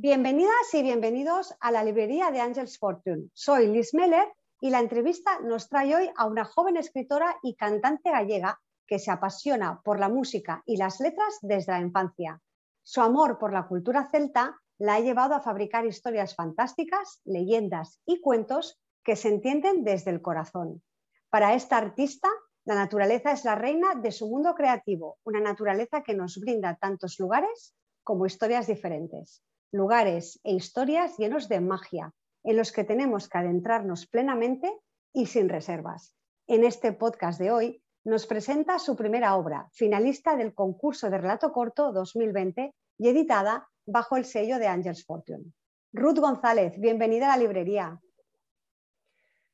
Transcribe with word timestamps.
Bienvenidas 0.00 0.72
y 0.74 0.82
bienvenidos 0.84 1.56
a 1.58 1.72
la 1.72 1.82
librería 1.82 2.30
de 2.30 2.40
Angels 2.40 2.78
Fortune. 2.78 3.30
Soy 3.34 3.66
Liz 3.66 3.94
Meller 3.94 4.32
y 4.60 4.70
la 4.70 4.78
entrevista 4.78 5.40
nos 5.40 5.68
trae 5.68 5.92
hoy 5.92 6.08
a 6.16 6.26
una 6.26 6.44
joven 6.44 6.76
escritora 6.76 7.36
y 7.42 7.56
cantante 7.56 8.12
gallega 8.12 8.60
que 8.86 9.00
se 9.00 9.10
apasiona 9.10 9.80
por 9.82 9.98
la 9.98 10.08
música 10.08 10.62
y 10.66 10.76
las 10.76 11.00
letras 11.00 11.38
desde 11.42 11.72
la 11.72 11.80
infancia. 11.80 12.40
Su 12.84 13.00
amor 13.00 13.40
por 13.40 13.52
la 13.52 13.66
cultura 13.66 14.08
celta 14.08 14.56
la 14.78 14.94
ha 14.94 15.00
llevado 15.00 15.34
a 15.34 15.40
fabricar 15.40 15.84
historias 15.84 16.36
fantásticas, 16.36 17.20
leyendas 17.24 18.00
y 18.06 18.20
cuentos 18.20 18.78
que 19.02 19.16
se 19.16 19.26
entienden 19.26 19.82
desde 19.82 20.12
el 20.12 20.22
corazón. 20.22 20.80
Para 21.28 21.54
esta 21.54 21.76
artista, 21.76 22.28
la 22.64 22.76
naturaleza 22.76 23.32
es 23.32 23.44
la 23.44 23.56
reina 23.56 23.96
de 23.96 24.12
su 24.12 24.28
mundo 24.28 24.54
creativo, 24.54 25.18
una 25.24 25.40
naturaleza 25.40 26.04
que 26.04 26.14
nos 26.14 26.38
brinda 26.38 26.76
tantos 26.76 27.18
lugares 27.18 27.74
como 28.04 28.26
historias 28.26 28.68
diferentes 28.68 29.42
lugares 29.72 30.40
e 30.44 30.52
historias 30.52 31.16
llenos 31.18 31.48
de 31.48 31.60
magia, 31.60 32.12
en 32.44 32.56
los 32.56 32.72
que 32.72 32.84
tenemos 32.84 33.28
que 33.28 33.38
adentrarnos 33.38 34.06
plenamente 34.06 34.72
y 35.12 35.26
sin 35.26 35.48
reservas. 35.48 36.14
En 36.46 36.64
este 36.64 36.92
podcast 36.92 37.38
de 37.38 37.50
hoy 37.50 37.82
nos 38.04 38.26
presenta 38.26 38.78
su 38.78 38.96
primera 38.96 39.36
obra, 39.36 39.68
finalista 39.72 40.36
del 40.36 40.54
concurso 40.54 41.10
de 41.10 41.18
relato 41.18 41.52
corto 41.52 41.92
2020 41.92 42.74
y 42.98 43.08
editada 43.08 43.68
bajo 43.84 44.16
el 44.16 44.24
sello 44.24 44.58
de 44.58 44.66
Angels 44.66 45.04
Fortune. 45.04 45.52
Ruth 45.92 46.18
González, 46.18 46.78
bienvenida 46.78 47.26
a 47.26 47.36
la 47.36 47.42
librería. 47.42 47.98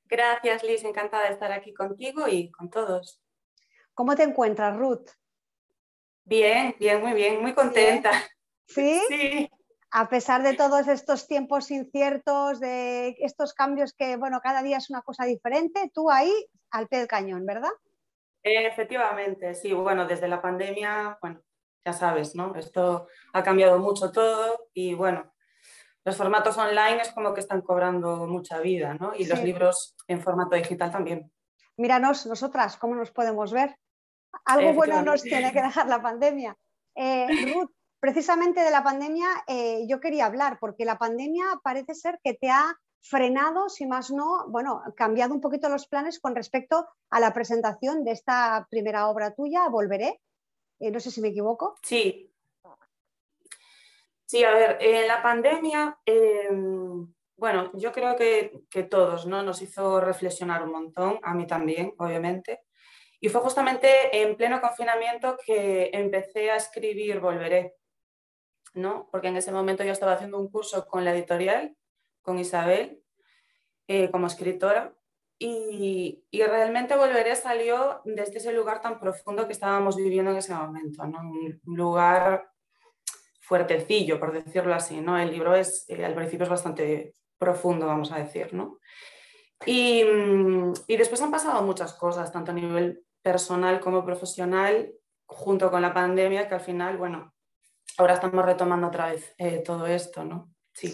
Gracias, 0.04 0.62
Liz. 0.62 0.84
Encantada 0.84 1.24
de 1.24 1.32
estar 1.32 1.50
aquí 1.50 1.72
contigo 1.72 2.28
y 2.28 2.50
con 2.50 2.70
todos. 2.70 3.20
¿Cómo 3.94 4.14
te 4.14 4.22
encuentras, 4.22 4.76
Ruth? 4.76 5.08
Bien, 6.24 6.74
bien, 6.78 7.00
muy 7.00 7.12
bien, 7.14 7.40
muy 7.40 7.54
contenta. 7.54 8.12
¿Sí? 8.66 9.00
Sí 9.08 9.50
a 9.96 10.08
pesar 10.08 10.42
de 10.42 10.54
todos 10.54 10.88
estos 10.88 11.28
tiempos 11.28 11.70
inciertos, 11.70 12.58
de 12.58 13.14
estos 13.20 13.54
cambios 13.54 13.92
que, 13.92 14.16
bueno, 14.16 14.40
cada 14.42 14.60
día 14.60 14.78
es 14.78 14.90
una 14.90 15.02
cosa 15.02 15.24
diferente, 15.24 15.88
tú 15.94 16.10
ahí 16.10 16.32
al 16.72 16.88
pie 16.88 16.98
del 16.98 17.06
cañón, 17.06 17.46
¿verdad? 17.46 17.70
Efectivamente, 18.42 19.54
sí, 19.54 19.72
bueno, 19.72 20.04
desde 20.04 20.26
la 20.26 20.42
pandemia, 20.42 21.16
bueno, 21.22 21.40
ya 21.84 21.92
sabes, 21.92 22.34
¿no? 22.34 22.56
Esto 22.56 23.06
ha 23.32 23.42
cambiado 23.44 23.78
mucho 23.78 24.10
todo 24.10 24.68
y 24.74 24.94
bueno, 24.94 25.32
los 26.04 26.16
formatos 26.16 26.58
online 26.58 27.00
es 27.00 27.12
como 27.12 27.32
que 27.32 27.40
están 27.40 27.62
cobrando 27.62 28.26
mucha 28.26 28.58
vida, 28.58 28.94
¿no? 28.94 29.12
Y 29.16 29.26
los 29.26 29.44
libros 29.44 29.94
en 30.08 30.20
formato 30.20 30.56
digital 30.56 30.90
también. 30.90 31.30
Míranos, 31.76 32.26
nosotras, 32.26 32.76
¿cómo 32.78 32.96
nos 32.96 33.12
podemos 33.12 33.52
ver? 33.52 33.76
Algo 34.44 34.72
bueno 34.72 35.02
nos 35.02 35.22
tiene 35.22 35.52
que 35.52 35.62
dejar 35.62 35.86
la 35.86 36.02
pandemia. 36.02 36.56
Eh, 36.96 37.28
Ruth, 37.54 37.70
precisamente 38.04 38.60
de 38.60 38.70
la 38.70 38.84
pandemia 38.84 39.28
eh, 39.46 39.86
yo 39.88 39.98
quería 39.98 40.26
hablar, 40.26 40.58
porque 40.60 40.84
la 40.84 40.98
pandemia 40.98 41.46
parece 41.62 41.94
ser 41.94 42.20
que 42.22 42.34
te 42.34 42.50
ha 42.50 42.78
frenado, 43.00 43.70
si 43.70 43.86
más 43.86 44.10
no, 44.10 44.44
bueno, 44.48 44.82
cambiado 44.94 45.32
un 45.32 45.40
poquito 45.40 45.70
los 45.70 45.86
planes 45.86 46.20
con 46.20 46.34
respecto 46.34 46.86
a 47.08 47.18
la 47.18 47.32
presentación 47.32 48.04
de 48.04 48.10
esta 48.10 48.66
primera 48.68 49.08
obra 49.08 49.32
tuya, 49.34 49.70
Volveré. 49.70 50.20
Eh, 50.80 50.90
no 50.90 51.00
sé 51.00 51.10
si 51.10 51.22
me 51.22 51.28
equivoco. 51.28 51.76
Sí. 51.82 52.30
Sí, 54.26 54.44
a 54.44 54.52
ver, 54.52 54.76
en 54.82 55.08
la 55.08 55.22
pandemia, 55.22 55.98
em, 56.04 57.10
bueno, 57.38 57.70
yo 57.72 57.90
creo 57.90 58.16
que, 58.16 58.64
que, 58.68 58.82
todos, 58.82 59.24
¿no? 59.24 59.42
Nos 59.42 59.62
hizo 59.62 59.98
reflexionar 59.98 60.62
un 60.62 60.72
montón, 60.72 61.20
a 61.22 61.32
mí 61.32 61.46
también, 61.46 61.94
obviamente. 61.96 62.64
Y 63.18 63.30
fue 63.30 63.40
justamente 63.40 64.20
en 64.20 64.36
pleno 64.36 64.60
confinamiento 64.60 65.38
que 65.46 65.88
empecé 65.90 66.50
a 66.50 66.56
escribir 66.56 67.18
Volveré. 67.20 67.76
¿No? 68.74 69.08
Porque 69.10 69.28
en 69.28 69.36
ese 69.36 69.52
momento 69.52 69.84
yo 69.84 69.92
estaba 69.92 70.12
haciendo 70.12 70.38
un 70.38 70.50
curso 70.50 70.86
con 70.86 71.04
la 71.04 71.14
editorial, 71.14 71.76
con 72.22 72.38
Isabel, 72.38 73.02
eh, 73.86 74.10
como 74.10 74.26
escritora, 74.26 74.94
y, 75.38 76.24
realmente 76.32 76.96
Volveré 76.96 77.34
salió 77.36 78.00
desde 78.04 78.38
ese 78.38 78.52
lugar 78.52 78.80
tan 78.80 78.98
profundo 79.00 79.46
que 79.46 79.52
estábamos 79.52 79.96
viviendo 79.96 80.30
en 80.30 80.38
ese 80.38 80.54
momento, 80.54 81.02
Un 81.02 81.76
lugar 81.76 82.48
fuertecillo, 83.40 84.18
por 84.18 84.32
decirlo 84.32 84.74
así, 84.74 85.00
¿no? 85.00 85.18
El 85.18 85.32
libro 85.32 85.54
es, 85.54 85.84
eh, 85.88 86.04
al 86.04 86.14
principio 86.14 86.44
es 86.44 86.50
bastante 86.50 87.14
profundo, 87.36 87.86
vamos 87.86 88.10
a 88.10 88.18
decir, 88.18 88.54
¿no? 88.54 88.78
Y, 89.66 90.02
y 90.86 90.96
después 90.96 91.20
han 91.20 91.30
pasado 91.30 91.62
muchas 91.62 91.92
cosas, 91.94 92.32
tanto 92.32 92.52
a 92.52 92.54
nivel 92.54 93.04
personal 93.22 93.80
como 93.80 94.04
profesional, 94.04 94.92
junto 95.26 95.70
con 95.70 95.82
la 95.82 95.92
pandemia, 95.92 96.48
que 96.48 96.54
al 96.54 96.60
final, 96.60 96.96
bueno, 96.96 97.33
ahora 97.98 98.14
estamos 98.14 98.44
retomando 98.44 98.88
otra 98.88 99.10
vez 99.10 99.34
eh, 99.38 99.58
todo 99.58 99.86
esto, 99.86 100.24
¿no? 100.24 100.54
Sí. 100.74 100.92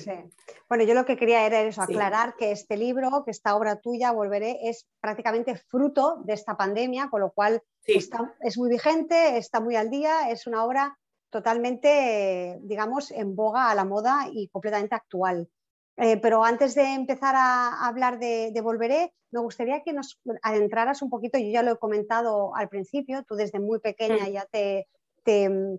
Bueno, 0.69 0.85
yo 0.85 0.93
lo 0.93 1.07
que 1.07 1.17
quería 1.17 1.47
era 1.47 1.63
eso, 1.63 1.81
aclarar 1.81 2.37
que 2.37 2.53
este 2.53 2.77
libro, 2.77 3.25
que 3.25 3.31
esta 3.31 3.57
obra 3.57 3.81
tuya, 3.81 4.13
Volveré, 4.13 4.69
es 4.69 4.87
prácticamente 5.01 5.57
fruto 5.57 6.21
de 6.25 6.35
esta 6.35 6.55
pandemia, 6.57 7.09
con 7.09 7.23
lo 7.23 7.31
cual 7.31 7.63
es 7.87 8.59
muy 8.59 8.69
vigente, 8.69 9.39
está 9.39 9.59
muy 9.61 9.77
al 9.77 9.89
día, 9.89 10.31
es 10.31 10.47
una 10.47 10.65
obra 10.65 10.99
totalmente, 11.31 12.59
digamos, 12.61 13.11
en 13.11 13.35
boga 13.35 13.71
a 13.71 13.75
la 13.75 13.87
moda 13.87 14.27
y 14.31 14.49
completamente 14.49 14.97
actual. 14.97 15.49
Eh, 15.97 16.19
pero 16.19 16.45
antes 16.45 16.75
de 16.75 16.95
empezar 16.95 17.35
a 17.37 17.87
hablar 17.87 18.19
de, 18.19 18.59
Volveré, 18.63 19.15
me 19.31 19.41
gustaría 19.41 19.83
que 19.83 19.93
nos 19.95 20.21
adentraras 20.43 21.01
un 21.01 21.09
poquito, 21.09 21.39
yo 21.39 21.49
ya 21.49 21.63
lo 21.63 21.73
he 21.73 21.79
comentado 21.79 22.55
al 22.55 22.69
principio, 22.69 23.25
tú 23.25 23.35
desde 23.35 23.61
muy 23.61 23.81
pequeña 23.81 24.27
mm. 24.27 24.33
ya 24.33 24.45
te, 24.45 24.89
te 25.25 25.79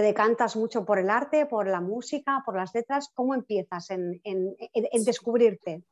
decantas 0.00 0.56
mucho 0.56 0.84
por 0.84 0.98
el 0.98 1.10
arte, 1.10 1.46
por 1.46 1.66
la 1.66 1.80
música, 1.80 2.42
por 2.44 2.56
las 2.56 2.74
letras. 2.74 3.10
¿Cómo 3.14 3.34
empiezas 3.34 3.90
en, 3.90 4.20
descubrirte? 5.04 5.82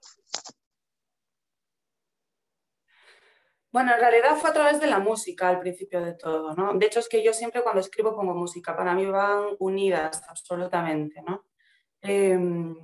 Bueno, 3.73 3.95
en 3.95 4.01
realidad 4.01 4.37
fue 4.37 4.51
a 4.51 4.53
través 4.53 4.81
de 4.81 4.89
la 4.89 4.99
música 4.99 5.49
al 5.49 5.61
principio 5.61 6.01
de 6.01 6.15
todo, 6.15 6.55
¿no? 6.55 6.75
De 6.75 6.87
hecho, 6.87 6.99
es 6.99 7.09
que 7.09 7.23
yo 7.23 7.33
siempre 7.33 7.63
cuando 7.63 7.81
escribo 7.81 8.17
pongo 8.17 8.35
música, 8.35 8.77
para 8.77 8.95
mí 8.95 9.07
van 9.07 9.55
unidas 9.61 10.23
absolutamente, 10.29 11.23
¿no? 11.23 11.45
Em, 12.03 12.77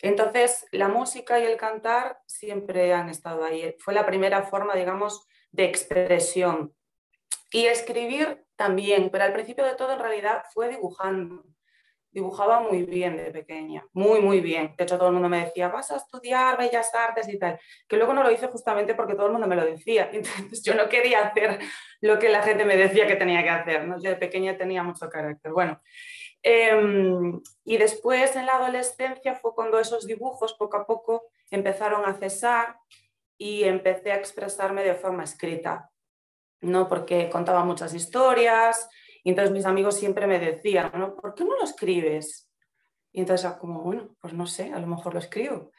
entonces, 0.00 0.66
la 0.72 0.88
música 0.88 1.38
y 1.40 1.44
el 1.44 1.56
cantar 1.56 2.20
siempre 2.26 2.94
han 2.94 3.08
estado 3.08 3.44
ahí. 3.44 3.74
Fue 3.80 3.92
la 3.92 4.06
primera 4.06 4.42
forma, 4.44 4.74
digamos, 4.74 5.26
de 5.50 5.64
expresión. 5.64 6.74
Y 7.52 7.66
escribir 7.66 8.46
también, 8.60 9.08
pero 9.08 9.24
al 9.24 9.32
principio 9.32 9.64
de 9.64 9.74
todo 9.74 9.94
en 9.94 10.00
realidad 10.00 10.44
fue 10.52 10.68
dibujando. 10.68 11.46
Dibujaba 12.10 12.60
muy 12.60 12.82
bien 12.82 13.16
de 13.16 13.30
pequeña, 13.30 13.86
muy, 13.94 14.20
muy 14.20 14.40
bien. 14.40 14.74
De 14.76 14.84
hecho, 14.84 14.98
todo 14.98 15.08
el 15.08 15.14
mundo 15.14 15.30
me 15.30 15.46
decía, 15.46 15.68
vas 15.68 15.90
a 15.90 15.96
estudiar 15.96 16.58
bellas 16.58 16.94
artes 16.94 17.26
y 17.30 17.38
tal. 17.38 17.58
Que 17.88 17.96
luego 17.96 18.12
no 18.12 18.22
lo 18.22 18.30
hice 18.30 18.48
justamente 18.48 18.94
porque 18.94 19.14
todo 19.14 19.26
el 19.26 19.32
mundo 19.32 19.46
me 19.46 19.56
lo 19.56 19.64
decía. 19.64 20.10
Entonces 20.12 20.62
yo 20.62 20.74
no 20.74 20.90
quería 20.90 21.22
hacer 21.22 21.58
lo 22.02 22.18
que 22.18 22.28
la 22.28 22.42
gente 22.42 22.66
me 22.66 22.76
decía 22.76 23.06
que 23.06 23.16
tenía 23.16 23.42
que 23.42 23.48
hacer. 23.48 23.88
¿no? 23.88 23.96
Yo 24.02 24.10
de 24.10 24.16
pequeña 24.16 24.58
tenía 24.58 24.82
mucho 24.82 25.08
carácter. 25.08 25.52
Bueno, 25.52 25.80
em, 26.42 27.40
y 27.64 27.78
después 27.78 28.36
en 28.36 28.44
la 28.44 28.56
adolescencia 28.56 29.36
fue 29.36 29.54
cuando 29.54 29.78
esos 29.78 30.06
dibujos 30.06 30.52
poco 30.52 30.76
a 30.76 30.86
poco 30.86 31.30
empezaron 31.50 32.04
a 32.04 32.12
cesar 32.12 32.76
y 33.38 33.64
empecé 33.64 34.12
a 34.12 34.16
expresarme 34.16 34.82
de 34.82 34.96
forma 34.96 35.24
escrita. 35.24 35.89
¿No? 36.60 36.88
Porque 36.88 37.28
contaba 37.30 37.64
muchas 37.64 37.94
historias 37.94 38.88
y 39.22 39.30
entonces 39.30 39.52
mis 39.52 39.66
amigos 39.66 39.96
siempre 39.96 40.26
me 40.26 40.38
decían, 40.38 40.90
¿no? 40.94 41.16
¿por 41.16 41.34
qué 41.34 41.44
no 41.44 41.56
lo 41.56 41.64
escribes? 41.64 42.48
Y 43.12 43.20
entonces 43.20 43.50
como, 43.52 43.82
bueno, 43.82 44.16
pues 44.20 44.32
no 44.32 44.46
sé, 44.46 44.72
a 44.72 44.78
lo 44.78 44.86
mejor 44.86 45.14
lo 45.14 45.20
escribo. 45.20 45.70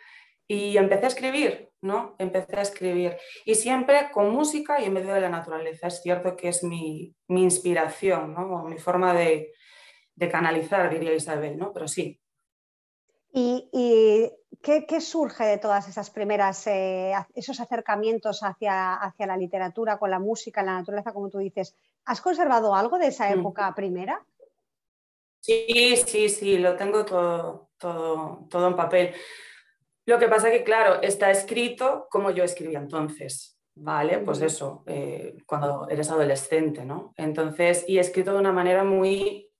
Y 0.47 0.77
empecé 0.77 1.05
a 1.05 1.07
escribir, 1.07 1.69
¿no? 1.81 2.15
Empecé 2.19 2.57
a 2.57 2.61
escribir. 2.61 3.17
Y 3.45 3.55
siempre 3.55 4.09
con 4.11 4.31
música 4.31 4.81
y 4.81 4.85
en 4.85 4.93
medio 4.93 5.13
de 5.13 5.21
la 5.21 5.29
naturaleza. 5.29 5.87
Es 5.87 6.01
cierto 6.01 6.35
que 6.35 6.49
es 6.49 6.63
mi, 6.63 7.15
inspiración, 7.29 8.33
¿no? 8.33 8.63
mi 8.65 8.77
forma 8.77 9.13
de, 9.13 9.53
canalizar, 10.29 10.89
diría 10.89 11.15
Isabel, 11.15 11.57
¿no? 11.57 11.71
Pero 11.73 11.87
sí. 11.87 12.20
¿Y, 13.33 14.31
¿qué, 14.61 15.01
surge 15.01 15.45
de 15.45 15.57
todas 15.57 15.87
esas 15.87 16.09
primeras, 16.09 16.67
eh, 16.67 17.13
esos 17.33 17.59
acercamientos 17.59 18.43
hacia, 18.43 18.95
hacia, 18.95 19.25
la 19.25 19.37
literatura, 19.37 19.97
con 19.97 20.11
la 20.11 20.19
música, 20.19 20.63
la 20.63 20.73
naturaleza, 20.73 21.13
como 21.13 21.29
tú 21.29 21.39
dices? 21.39 21.75
¿Has 22.05 22.21
conservado 22.21 22.75
algo 22.75 22.97
de 22.97 23.07
esa 23.07 23.29
mm. 23.29 23.39
época 23.39 23.73
primera? 23.75 24.23
Sí, 25.39 25.97
sí, 26.05 26.29
sí, 26.29 26.57
lo 26.57 26.75
tengo 26.75 27.03
todo, 27.03 27.69
todo, 27.77 28.47
todo 28.49 28.67
en 28.67 28.75
papel. 28.75 29.13
Lo 30.05 30.19
que 30.19 30.27
pasa 30.27 30.51
que, 30.51 30.63
claro, 30.63 31.01
está 31.01 31.31
escrito 31.31 32.07
como 32.09 32.31
yo 32.31 32.43
escribía 32.43 32.79
entonces, 32.79 33.57
¿vale? 33.75 34.19
Pues 34.19 34.41
eso, 34.41 34.83
eh, 34.87 35.37
cuando 35.45 35.87
eres 35.89 36.09
adolescente, 36.09 36.85
¿no? 36.85 37.13
Entonces, 37.17 37.85
y 37.87 37.97
escrito 37.97 38.33
de 38.33 38.39
una 38.39 38.51
manera 38.51 38.83
muy 38.83 39.50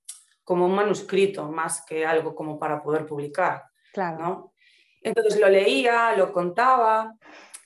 como 0.51 0.65
un 0.65 0.75
manuscrito, 0.75 1.49
más 1.49 1.85
que 1.85 2.05
algo 2.05 2.35
como 2.35 2.59
para 2.59 2.83
poder 2.83 3.05
publicar, 3.05 3.63
claro. 3.93 4.17
¿no? 4.19 4.53
Entonces 5.01 5.39
lo 5.39 5.47
leía, 5.47 6.13
lo 6.17 6.33
contaba, 6.33 7.15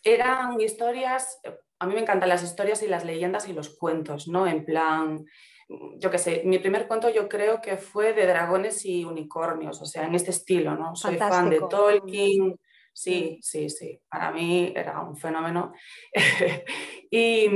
eran 0.04 0.62
historias, 0.62 1.40
a 1.80 1.88
mí 1.88 1.96
me 1.96 2.02
encantan 2.02 2.30
las 2.30 2.44
historias 2.44 2.84
y 2.84 2.88
las 2.88 3.04
leyendas 3.04 3.50
y 3.50 3.54
los 3.54 3.76
cuentos, 3.76 4.28
¿no? 4.28 4.46
En 4.46 4.64
plan, 4.64 5.26
yo 5.98 6.12
qué 6.12 6.20
sé, 6.20 6.44
mi 6.46 6.60
primer 6.60 6.88
cuento 6.88 7.10
yo 7.10 7.28
creo 7.28 7.60
que 7.60 7.78
fue 7.78 8.14
de 8.14 8.28
dragones 8.28 8.86
y 8.86 9.04
unicornios, 9.04 9.82
o 9.82 9.86
sea, 9.88 10.04
en 10.04 10.14
este 10.14 10.30
estilo, 10.30 10.76
¿no? 10.76 10.96
Soy 10.96 11.18
fan 11.18 11.50
de 11.50 11.62
Tolkien, 11.68 12.56
sí, 12.94 13.40
sí, 13.42 13.68
sí, 13.68 14.00
para 14.08 14.30
mí 14.30 14.72
era 14.76 15.02
un 15.02 15.18
fenómeno. 15.18 15.74
y, 17.10 17.50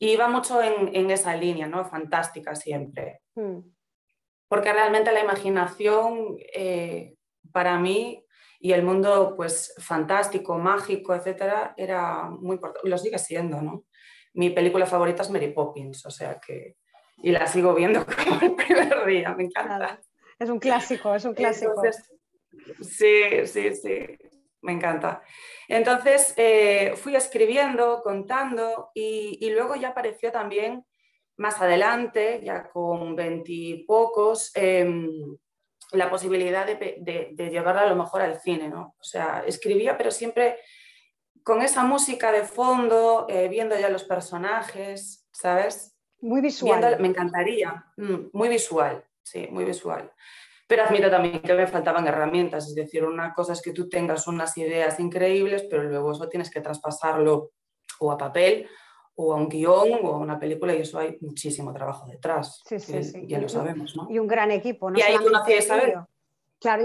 iba 0.00 0.26
mucho 0.26 0.60
en, 0.60 1.10
esa 1.12 1.36
línea, 1.36 1.68
¿no? 1.68 1.84
Fantástica 1.84 2.56
siempre. 2.56 3.20
Mm. 3.36 3.75
Porque 4.48 4.72
realmente 4.72 5.12
la 5.12 5.20
imaginación, 5.20 6.36
eh, 6.54 7.14
para 7.52 7.78
mí, 7.78 8.26
y 8.60 8.72
el 8.72 8.82
mundo 8.82 9.34
pues 9.36 9.74
fantástico, 9.78 10.58
mágico, 10.58 11.14
etcétera, 11.14 11.74
era 11.76 12.24
muy 12.24 12.54
importante, 12.56 12.88
lo 12.88 12.98
sigue 12.98 13.18
siendo, 13.18 13.60
¿no? 13.60 13.84
Mi 14.34 14.50
película 14.50 14.86
favorita 14.86 15.22
es 15.22 15.30
Mary 15.30 15.52
Poppins, 15.52 16.04
o 16.06 16.10
sea 16.10 16.38
que, 16.40 16.76
y 17.18 17.30
la 17.30 17.46
sigo 17.46 17.74
viendo 17.74 18.04
como 18.24 18.40
el 18.40 18.54
primer 18.54 19.06
día, 19.06 19.34
me 19.34 19.44
encanta. 19.44 20.00
Es 20.38 20.50
un 20.50 20.58
clásico, 20.58 21.14
es 21.14 21.24
un 21.24 21.34
clásico. 21.34 21.80
sí, 22.80 23.46
sí, 23.46 23.74
sí, 23.74 24.06
me 24.62 24.72
encanta. 24.72 25.22
Entonces 25.68 26.34
eh, 26.36 26.94
fui 26.96 27.16
escribiendo, 27.16 28.02
contando 28.02 28.90
y, 28.94 29.38
y, 29.40 29.50
luego 29.50 29.76
ya 29.76 29.88
apareció 29.88 30.30
también 30.30 30.84
más 31.36 31.60
adelante, 31.60 32.40
ya 32.42 32.68
con 32.68 33.14
veintipocos, 33.14 34.52
eh, 34.54 34.88
la 35.92 36.10
posibilidad 36.10 36.66
de, 36.66 37.32
de, 37.32 37.50
llevarla 37.50 37.82
a 37.82 37.88
lo 37.88 37.96
mejor 37.96 38.22
al 38.22 38.40
cine, 38.40 38.68
¿no? 38.68 38.94
O 38.98 39.04
sea, 39.04 39.44
escribía, 39.46 39.96
pero 39.96 40.10
siempre 40.10 40.58
con 41.42 41.62
esa 41.62 41.84
música 41.84 42.32
de 42.32 42.42
fondo, 42.42 43.26
eh, 43.28 43.48
viendo 43.48 43.78
ya 43.78 43.88
los 43.88 44.04
personajes, 44.04 45.28
¿sabes? 45.30 45.96
Muy 46.20 46.40
visual. 46.40 46.98
me 46.98 47.08
encantaría, 47.08 47.84
mm, 47.96 48.30
muy 48.32 48.48
visual, 48.48 49.04
sí, 49.22 49.46
muy 49.50 49.64
visual. 49.64 50.10
Pero 50.66 50.82
admito 50.82 51.08
también 51.08 51.40
que 51.40 51.54
me 51.54 51.68
faltaban 51.68 52.08
herramientas, 52.08 52.66
es 52.66 52.74
decir, 52.74 53.04
una 53.04 53.32
cosa 53.32 53.52
es 53.52 53.62
que 53.62 53.72
tú 53.72 53.88
tengas 53.88 54.26
unas 54.26 54.56
ideas 54.58 54.98
increíbles, 54.98 55.64
pero 55.70 55.84
luego 55.84 56.10
eso 56.10 56.28
tienes 56.28 56.50
que 56.50 56.60
traspasarlo 56.60 57.52
o 58.00 58.10
a 58.10 58.18
papel 58.18 58.68
o 59.16 59.32
a 59.32 59.36
un 59.36 59.48
guion 59.48 59.98
o 60.02 60.14
a 60.14 60.18
una 60.18 60.38
película 60.38 60.74
y 60.74 60.82
eso 60.82 60.98
hay 60.98 61.16
muchísimo 61.20 61.72
trabajo 61.72 62.06
detrás. 62.06 62.62
Sí, 62.66 62.78
sí, 62.78 63.02
sí. 63.02 63.26
Ya 63.26 63.40
lo 63.40 63.48
sabemos, 63.48 63.96
¿no? 63.96 64.06
Y 64.10 64.18
un 64.18 64.26
gran 64.26 64.50
equipo, 64.50 64.90
¿no? 64.90 64.98
Y 64.98 65.02
ahí 65.02 65.16
conocí 65.16 65.52
a 65.52 65.58
Isabel. 65.58 65.94
Claro, 66.58 66.84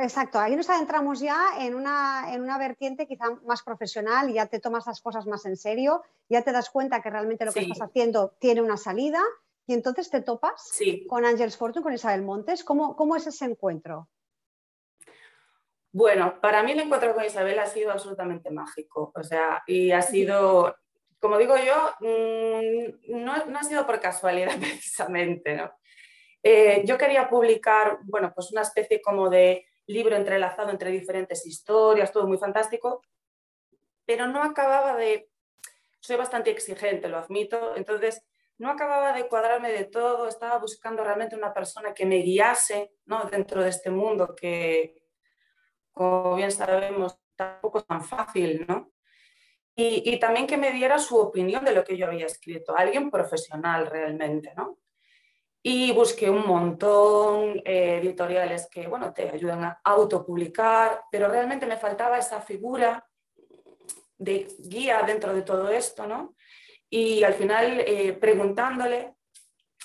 exacto, 0.00 0.38
ahí 0.38 0.54
nos 0.54 0.70
adentramos 0.70 1.18
ya 1.18 1.50
en 1.58 1.74
una, 1.74 2.32
en 2.32 2.42
una 2.42 2.58
vertiente 2.58 3.08
quizá 3.08 3.24
más 3.44 3.62
profesional, 3.62 4.32
ya 4.32 4.46
te 4.46 4.60
tomas 4.60 4.86
las 4.86 5.00
cosas 5.00 5.26
más 5.26 5.44
en 5.46 5.56
serio, 5.56 6.04
ya 6.28 6.42
te 6.42 6.52
das 6.52 6.70
cuenta 6.70 7.02
que 7.02 7.10
realmente 7.10 7.44
lo 7.44 7.52
que 7.52 7.60
estás 7.60 7.82
haciendo 7.82 8.36
tiene 8.38 8.62
una 8.62 8.76
salida 8.76 9.20
y 9.66 9.74
entonces 9.74 10.10
te 10.10 10.20
topas 10.20 10.78
con 11.08 11.24
Ángels 11.24 11.56
Fortune, 11.56 11.82
con 11.82 11.92
Isabel 11.92 12.22
Montes. 12.22 12.62
¿Cómo, 12.62 12.94
¿Cómo 12.94 13.16
es 13.16 13.26
ese 13.26 13.46
encuentro? 13.46 14.08
Bueno, 15.92 16.40
para 16.40 16.62
mí 16.62 16.70
el 16.72 16.80
encuentro 16.80 17.12
con 17.12 17.24
Isabel 17.24 17.58
ha 17.58 17.66
sido 17.66 17.90
absolutamente 17.90 18.50
mágico, 18.52 19.12
o 19.12 19.22
sea, 19.24 19.64
y 19.66 19.90
ha 19.90 20.02
sido 20.02 20.76
como 21.20 21.38
digo 21.38 21.54
yo, 21.56 21.92
mm, 22.00 23.22
no, 23.22 23.32
ha 23.32 23.64
sido 23.64 23.86
por 23.86 24.00
casualidad 24.00 24.54
precisamente. 24.58 25.56
¿no? 25.56 25.70
Eh, 26.42 26.82
yo 26.86 26.96
quería 26.96 27.28
publicar, 27.28 27.98
bueno, 28.04 28.32
pues 28.34 28.50
una 28.50 28.62
especie 28.62 29.00
como 29.02 29.28
de 29.28 29.66
libro 29.86 30.16
entrelazado 30.16 30.70
entre 30.70 30.90
diferentes 30.90 31.46
historias, 31.46 32.12
todo 32.12 32.26
muy 32.26 32.38
fantástico, 32.38 33.02
pero 34.06 34.26
no 34.26 34.42
acababa 34.42 34.96
de, 34.96 35.28
soy 36.00 36.16
bastante 36.16 36.50
exigente, 36.50 37.08
lo 37.08 37.18
admito, 37.18 37.76
entonces 37.76 38.24
no 38.58 38.70
acababa 38.70 39.12
de 39.12 39.26
cuadrarme 39.26 39.72
de 39.72 39.84
todo, 39.84 40.28
estaba 40.28 40.58
buscando 40.58 41.02
realmente 41.02 41.36
una 41.36 41.52
persona 41.52 41.92
que 41.94 42.06
me 42.06 42.16
guiase 42.18 42.92
¿no? 43.06 43.24
dentro 43.24 43.62
de 43.62 43.70
este 43.70 43.90
mundo 43.90 44.34
que, 44.34 45.02
como 45.92 46.36
bien 46.36 46.52
sabemos, 46.52 47.18
tampoco 47.36 47.78
es 47.78 47.86
tan 47.86 48.04
fácil, 48.04 48.66
¿no? 48.68 48.92
Y, 50.04 50.18
también 50.18 50.46
que 50.46 50.56
me 50.56 50.72
diera 50.72 50.98
su 50.98 51.16
opinión 51.16 51.64
de 51.64 51.72
lo 51.72 51.84
que 51.84 51.96
yo 51.96 52.06
había 52.06 52.26
escrito, 52.26 52.76
alguien 52.76 53.10
profesional 53.10 53.86
realmente, 53.86 54.52
¿no? 54.56 54.78
Y 55.62 55.92
busqué 55.92 56.30
un 56.30 56.46
montón 56.46 57.62
eh, 57.64 57.98
editoriales 58.02 58.68
que, 58.70 58.86
bueno, 58.86 59.12
te 59.12 59.28
ayudan 59.28 59.64
a 59.64 59.80
autopublicar, 59.84 61.02
pero 61.10 61.28
realmente 61.28 61.66
me 61.66 61.76
faltaba 61.76 62.18
esa 62.18 62.40
figura 62.40 63.06
de 64.16 64.48
guía 64.58 65.02
dentro 65.06 65.34
de 65.34 65.42
todo 65.42 65.68
esto, 65.68 66.06
¿no? 66.06 66.34
Y 66.88 67.22
al 67.22 67.34
final, 67.34 67.80
eh, 67.80 68.12
preguntándole 68.14 69.14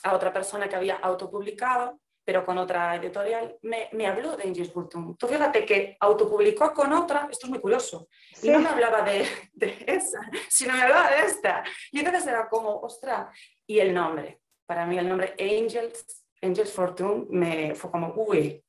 a 0.04 0.14
otra 0.14 0.32
persona 0.32 0.68
que 0.68 0.76
había 0.76 0.96
autopublicado, 0.96 2.00
pero 2.26 2.44
con 2.44 2.58
otra 2.58 2.96
editorial, 2.96 3.56
me, 3.62 3.88
me 3.92 4.08
habló 4.08 4.36
de 4.36 4.48
Ingrid 4.48 4.74
Burton. 4.74 5.16
Tú 5.16 5.28
fíjate 5.28 5.64
que 5.64 5.96
autopublicó 6.00 6.74
con 6.74 6.92
otra, 6.92 7.28
esto 7.32 7.46
es 7.46 7.52
muy 7.52 7.60
curioso, 7.60 8.08
y 8.42 8.50
no 8.50 8.60
me 8.60 8.70
hablaba 8.70 9.04
de, 9.04 9.28
de, 9.54 9.86
esa, 9.86 10.20
sino 10.50 10.74
me 10.74 10.82
hablaba 10.82 11.12
de 11.12 11.26
esta. 11.28 11.64
Y 11.92 12.00
entonces 12.00 12.26
era 12.26 12.50
como, 12.50 12.80
ostra, 12.80 13.32
y 13.68 13.78
el 13.78 13.94
nombre, 13.94 14.42
para 14.66 14.88
mí 14.88 14.98
el 14.98 15.08
nombre 15.08 15.36
Angels, 15.40 16.26
Angels 16.42 16.74
Fortune, 16.74 17.28
me 17.30 17.76
fue 17.76 17.92
como, 17.92 18.12
uy, 18.16 18.62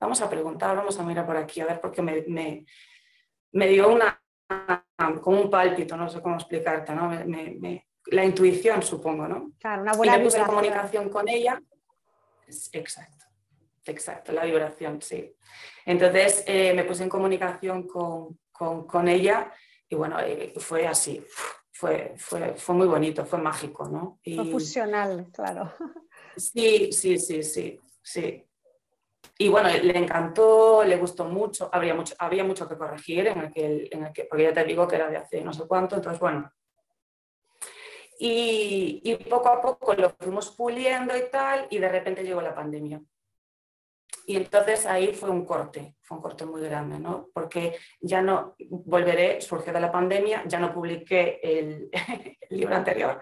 vamos 0.00 0.20
a 0.20 0.28
preguntar, 0.28 0.76
vamos 0.76 0.98
a 0.98 1.04
mirar 1.04 1.24
por 1.24 1.36
aquí, 1.36 1.60
a 1.60 1.66
ver, 1.66 1.80
porque 1.80 2.02
me, 2.02 2.24
me, 2.26 2.66
me 3.52 3.68
dio 3.68 3.90
una, 3.90 4.20
como 5.22 5.40
un 5.40 5.50
pálpito, 5.50 5.96
no 5.96 6.08
sé 6.08 6.20
cómo 6.20 6.34
explicarte, 6.34 6.92
¿no? 6.94 7.08
Me, 7.08 7.86
la 8.06 8.24
intuición, 8.24 8.82
supongo, 8.82 9.28
¿no? 9.28 9.52
Claro, 9.60 9.82
una 9.82 9.92
buena 9.94 10.16
y 10.16 10.18
me 10.18 10.24
puse 10.24 10.38
en 10.38 10.44
comunicación 10.44 11.08
con 11.08 11.26
ella 11.28 11.62
Exacto, 12.46 13.24
exacto, 13.86 14.32
la 14.32 14.44
vibración, 14.44 15.00
sí. 15.00 15.34
Entonces 15.84 16.44
eh, 16.46 16.72
me 16.74 16.84
puse 16.84 17.02
en 17.02 17.08
comunicación 17.08 17.86
con, 17.86 19.08
ella 19.08 19.52
y 19.88 19.94
bueno, 19.94 20.18
eh, 20.20 20.52
fue 20.56 20.86
así, 20.86 21.24
fue, 21.70 22.14
fue, 22.16 22.54
fue, 22.54 22.74
muy 22.74 22.86
bonito, 22.86 23.24
fue 23.24 23.38
mágico, 23.38 23.88
¿no? 23.88 24.20
fue 24.22 24.44
fusional, 24.46 25.28
claro. 25.32 25.72
Sí, 26.36 26.90
sí, 26.92 27.18
sí, 27.18 27.42
sí, 27.42 27.78
sí. 28.02 28.44
Y 29.38 29.48
bueno, 29.48 29.68
le 29.68 29.98
encantó, 29.98 30.84
le 30.84 30.96
gustó 30.96 31.24
mucho, 31.24 31.68
había 31.72 31.94
mucho, 31.94 32.14
había 32.18 32.44
mucho 32.44 32.68
que 32.68 32.76
corregir 32.76 33.26
en 33.26 33.38
aquel, 33.40 33.88
en 33.90 34.04
aquel, 34.04 34.28
porque 34.28 34.44
ya 34.44 34.52
te 34.52 34.64
digo 34.64 34.86
que 34.86 34.96
era 34.96 35.08
de 35.08 35.16
hace 35.16 35.40
no 35.42 35.52
sé 35.52 35.66
cuánto, 35.66 35.96
entonces 35.96 36.20
bueno, 36.20 36.52
y, 38.18 39.16
poco 39.28 39.48
a 39.48 39.60
poco 39.60 39.94
lo 39.94 40.10
fuimos 40.10 40.50
puliendo 40.50 41.16
y 41.16 41.30
tal, 41.30 41.66
y 41.70 41.78
de 41.78 41.88
repente 41.88 42.22
llegó 42.22 42.40
la 42.40 42.54
pandemia. 42.54 43.00
Y 44.26 44.36
entonces 44.36 44.86
ahí 44.86 45.12
fue 45.12 45.28
un 45.28 45.44
corte, 45.44 45.96
fue 46.00 46.16
un 46.16 46.22
corte 46.22 46.46
muy 46.46 46.62
grande, 46.62 46.98
¿no? 46.98 47.28
Porque 47.34 47.76
ya 48.00 48.22
no, 48.22 48.54
volveré, 48.58 49.40
surgió 49.42 49.72
de 49.72 49.80
la 49.80 49.92
pandemia, 49.92 50.44
ya 50.46 50.58
no 50.58 50.72
publiqué 50.72 51.40
el, 51.42 51.90
libro 52.50 52.74
anterior, 52.74 53.20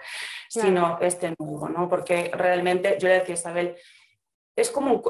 sino 0.48 0.98
este 1.00 1.34
nuevo, 1.38 1.68
¿no? 1.68 1.88
Porque 1.88 2.30
realmente, 2.32 2.98
yo 3.00 3.08
le 3.08 3.14
decía 3.14 3.34
a 3.34 3.38
Isabel, 3.38 3.76
es 4.54 4.70
como, 4.70 5.02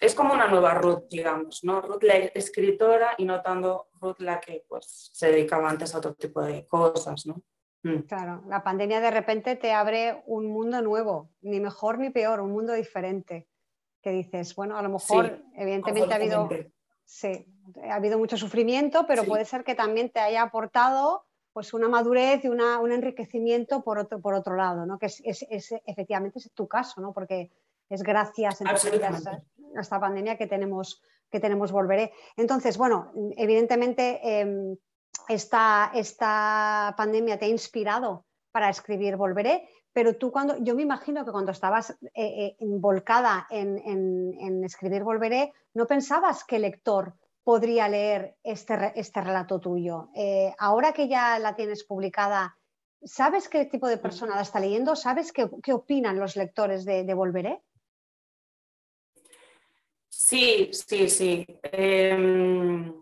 es 0.00 0.14
como 0.14 0.34
una 0.34 0.48
nueva 0.48 0.74
Ruth, 0.74 1.04
digamos, 1.08 1.64
¿no? 1.64 1.80
Ruth 1.80 2.02
la 2.02 2.16
escritora 2.16 3.14
y 3.16 3.24
no 3.24 3.40
tanto 3.40 3.88
Ruth 4.00 4.20
la 4.20 4.40
que 4.40 4.64
pues, 4.68 5.10
se 5.12 5.30
dedicaba 5.30 5.70
antes 5.70 5.94
a 5.94 5.98
otro 5.98 6.14
tipo 6.14 6.42
de 6.42 6.66
cosas, 6.66 7.24
¿no? 7.24 7.42
Mm. 7.82 8.00
Claro, 8.00 8.42
la 8.46 8.62
pandemia 8.62 9.00
de 9.00 9.10
repente 9.10 9.56
te 9.56 9.72
abre 9.72 10.22
un 10.26 10.46
mundo 10.46 10.82
nuevo, 10.82 11.30
ni 11.42 11.60
mejor 11.60 11.98
ni 11.98 12.10
peor, 12.10 12.40
un 12.40 12.52
mundo 12.52 12.74
diferente. 12.74 13.48
Que 14.02 14.10
dices, 14.10 14.54
bueno, 14.54 14.76
a 14.78 14.82
lo 14.82 14.88
mejor, 14.88 15.42
evidentemente 15.54 16.12
ha 16.12 16.16
habido, 16.16 16.48
sí, 17.04 17.46
ha 17.88 17.94
habido 17.94 18.18
mucho 18.18 18.36
sufrimiento, 18.36 19.06
pero 19.06 19.24
puede 19.24 19.44
ser 19.44 19.62
que 19.62 19.74
también 19.74 20.10
te 20.10 20.20
haya 20.20 20.42
aportado 20.42 21.26
pues 21.52 21.74
una 21.74 21.88
madurez 21.88 22.44
y 22.44 22.48
una, 22.48 22.78
un 22.78 22.92
enriquecimiento 22.92 23.82
por 23.82 23.98
otro, 23.98 24.20
por 24.20 24.34
otro 24.34 24.54
lado, 24.56 24.86
¿no? 24.86 24.98
que 24.98 25.06
es, 25.06 25.20
es, 25.24 25.74
efectivamente 25.84 26.38
es 26.38 26.50
tu 26.52 26.68
caso, 26.68 27.00
¿no? 27.00 27.12
porque 27.12 27.50
es 27.88 28.02
gracias 28.02 28.62
a 28.62 29.40
esta 29.80 30.00
pandemia 30.00 30.36
que 30.36 30.46
tenemos, 30.46 31.02
que 31.28 31.40
tenemos 31.40 31.72
Volveré. 31.72 32.12
Entonces, 32.36 32.78
bueno, 32.78 33.12
evidentemente 33.36 34.20
em, 34.22 34.76
esta, 35.28 35.90
esta 35.94 36.94
pandemia 36.96 37.38
te 37.38 37.46
ha 37.46 37.48
inspirado 37.48 38.26
para 38.52 38.68
escribir 38.68 39.16
Volveré, 39.16 39.68
pero 39.92 40.16
tú 40.16 40.30
cuando, 40.30 40.56
yo 40.58 40.74
me 40.74 40.82
imagino 40.82 41.24
que 41.24 41.32
cuando 41.32 41.52
estabas 41.52 41.90
eh, 41.90 42.06
eh, 42.14 42.56
volcada 42.60 43.46
en, 43.50 44.64
escribir 44.64 45.02
Volveré, 45.02 45.52
no 45.74 45.86
pensabas 45.86 46.44
que 46.44 46.56
el 46.56 46.62
lector 46.62 47.14
podría 47.42 47.88
leer 47.88 48.36
este, 48.42 48.92
este 48.94 49.20
relato 49.20 49.58
tuyo. 49.58 50.10
Eh, 50.14 50.54
ahora 50.58 50.92
que 50.92 51.08
ya 51.08 51.38
la 51.38 51.56
tienes 51.56 51.84
publicada, 51.84 52.56
¿sabes 53.02 53.48
qué 53.48 53.64
tipo 53.64 53.88
de 53.88 53.98
persona 53.98 54.36
la 54.36 54.42
está 54.42 54.60
leyendo? 54.60 54.94
¿Sabes 54.94 55.32
qué, 55.32 55.72
opinan 55.72 56.18
los 56.18 56.36
lectores 56.36 56.84
de, 56.84 57.04
de 57.04 57.14
Volveré? 57.14 57.62
Sí, 60.08 60.70
sí, 60.72 61.08
sí. 61.08 61.46
Em, 61.62 62.99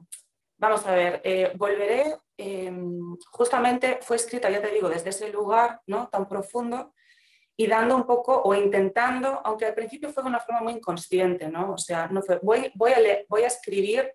Vamos 0.60 0.84
a 0.86 0.94
ver, 0.94 1.20
eh, 1.22 1.52
volveré, 1.54 2.16
em, 2.36 3.16
justamente 3.30 4.00
fue 4.02 4.16
escrita, 4.16 4.50
ya 4.50 4.60
te 4.60 4.72
digo, 4.72 4.88
desde 4.88 5.10
ese 5.10 5.30
lugar 5.30 5.80
¿no? 5.86 6.08
tan 6.08 6.28
profundo 6.28 6.94
y 7.56 7.68
dando 7.68 7.94
un 7.94 8.04
poco 8.04 8.42
o 8.42 8.54
intentando, 8.54 9.40
aunque 9.44 9.66
al 9.66 9.74
principio 9.74 10.10
fue 10.10 10.24
de 10.24 10.28
una 10.28 10.40
forma 10.40 10.60
muy 10.62 10.72
inconsciente, 10.74 11.48
¿no? 11.48 11.72
O 11.72 11.78
sea, 11.78 12.08
no 12.08 12.22
fue, 12.22 12.40
voy, 12.42 12.72
voy, 12.74 12.92
a, 12.92 13.46
escribir 13.46 14.12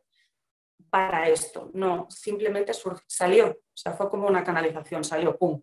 para 0.90 1.30
esto, 1.30 1.70
no, 1.74 2.08
simplemente 2.10 2.74
salió, 3.08 3.48
o 3.48 3.76
sea, 3.78 3.94
fue 3.94 4.10
como 4.10 4.28
una 4.28 4.44
canalización, 4.44 5.04
salió, 5.04 5.38
¡pum! 5.38 5.62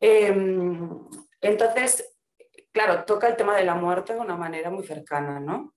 Em, 0.00 0.90
entonces, 1.40 2.18
claro, 2.72 3.04
toca 3.04 3.28
el 3.28 3.36
tema 3.36 3.56
de 3.56 3.64
la 3.64 3.74
muerte 3.74 4.14
de 4.14 4.20
una 4.20 4.36
manera 4.36 4.70
muy 4.70 4.84
cercana, 4.84 5.38
¿no? 5.38 5.74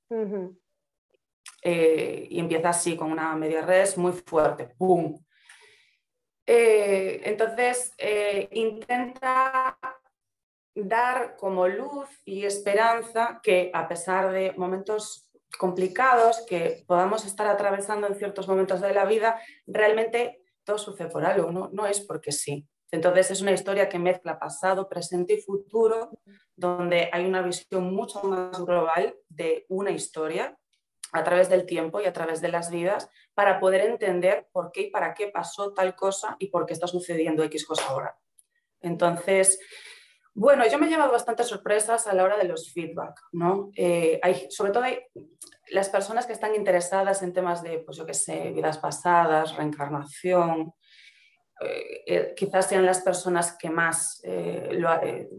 Eh, 1.61 2.27
y 2.29 2.39
empieza 2.39 2.69
así, 2.69 2.95
con 2.95 3.11
una 3.11 3.35
media 3.35 3.61
res 3.61 3.97
muy 3.97 4.13
fuerte, 4.13 4.73
¡pum! 4.77 5.17
Eh, 6.45 7.21
entonces, 7.25 7.93
eh, 7.97 8.47
intenta 8.51 9.77
dar 10.73 11.35
como 11.35 11.67
luz 11.67 12.07
y 12.23 12.45
esperanza 12.45 13.41
que 13.43 13.71
a 13.73 13.87
pesar 13.87 14.31
de 14.31 14.53
momentos 14.55 15.29
complicados 15.57 16.45
que 16.47 16.83
podamos 16.87 17.25
estar 17.25 17.47
atravesando 17.47 18.07
en 18.07 18.15
ciertos 18.15 18.47
momentos 18.47 18.79
de 18.79 18.93
la 18.93 19.05
vida, 19.05 19.41
realmente 19.65 20.43
todo 20.63 20.77
sucede 20.77 21.09
por 21.09 21.25
algo, 21.25 21.51
no, 21.51 21.69
no 21.73 21.87
es 21.87 22.01
porque 22.01 22.31
sí. 22.31 22.67
Entonces 22.91 23.31
es 23.31 23.41
una 23.41 23.51
historia 23.51 23.89
que 23.89 23.99
mezcla 23.99 24.39
pasado, 24.39 24.87
presente 24.87 25.33
y 25.33 25.41
futuro, 25.41 26.11
donde 26.55 27.09
hay 27.11 27.25
una 27.25 27.41
visión 27.41 27.93
mucho 27.93 28.23
más 28.23 28.63
global 28.63 29.15
de 29.27 29.65
una 29.67 29.91
historia 29.91 30.57
a 31.11 31.23
través 31.23 31.49
del 31.49 31.65
tiempo 31.65 32.01
y 32.01 32.05
a 32.05 32.13
través 32.13 32.41
de 32.41 32.49
las 32.49 32.69
vidas 32.69 33.09
para 33.33 33.59
poder 33.59 33.81
entender 33.81 34.47
por 34.51 34.71
qué 34.71 34.81
y 34.81 34.89
para 34.89 35.13
qué 35.13 35.27
pasó 35.27 35.73
tal 35.73 35.95
cosa 35.95 36.35
y 36.39 36.47
por 36.47 36.65
qué 36.65 36.73
está 36.73 36.87
sucediendo 36.87 37.43
X 37.43 37.65
cosa 37.65 37.87
ahora. 37.87 38.17
Entonces, 38.81 39.59
bueno, 40.33 40.63
yo 40.69 40.77
me 40.77 40.85
he 40.85 40.89
llevado 40.89 41.11
bastantes 41.11 41.47
sorpresas 41.47 42.05
a 42.07 42.13
la 42.13 42.23
hora 42.23 42.37
de 42.37 42.43
los 42.43 42.71
feedback, 42.71 43.19
¿no? 43.31 43.71
Eh, 43.75 44.19
hay, 44.21 44.47
sobre 44.51 44.71
todo 44.71 44.83
hay 44.83 44.99
las 45.71 45.89
personas 45.89 46.27
que 46.27 46.33
están 46.33 46.53
interesadas 46.55 47.23
en 47.23 47.33
temas 47.33 47.63
de, 47.63 47.79
pues 47.79 47.97
yo 47.97 48.05
qué 48.05 48.13
sé, 48.13 48.51
vidas 48.51 48.77
pasadas, 48.77 49.55
reencarnación, 49.55 50.73
eh, 51.59 52.03
eh, 52.05 52.33
quizás 52.35 52.67
sean 52.67 52.85
las 52.85 53.01
personas 53.01 53.57
que 53.57 53.71
más 53.71 54.21
lo, 54.23 54.89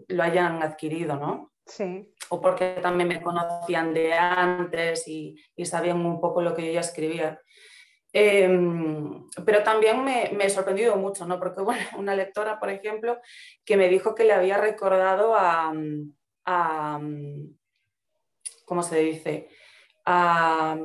lo, 0.09 0.23
hayan 0.23 0.63
adquirido, 0.65 1.15
¿no? 1.15 1.53
Sí. 1.69 2.13
O 2.31 2.41
porque 2.41 2.79
también 2.83 3.09
me 3.09 3.23
conocían 3.23 3.95
de 3.95 4.15
antes 4.15 5.07
y, 5.07 5.37
y 5.55 5.67
sabían 5.67 6.05
un 6.05 6.21
poco 6.21 6.43
lo 6.43 6.55
que 6.55 6.67
yo 6.67 6.73
ya 6.73 6.81
escribía. 6.81 7.41
Em, 8.13 9.29
pero 9.45 9.63
también 9.63 10.03
me, 10.03 10.31
me, 10.35 10.47
he 10.47 10.51
sorprendido 10.51 10.97
mucho, 10.97 11.27
¿no? 11.27 11.39
Porque, 11.39 11.61
bueno, 11.63 11.85
una 11.99 12.15
lectora, 12.15 12.59
por 12.59 12.71
ejemplo, 12.71 13.21
que 13.65 13.77
me 13.77 13.89
dijo 13.89 14.15
que 14.15 14.25
le 14.25 14.33
había 14.33 14.59
recordado 14.59 15.35
a, 15.35 15.73
a 16.47 17.01
¿cómo 18.65 18.83
se 18.83 18.99
dice? 18.99 19.49
A 20.05 20.79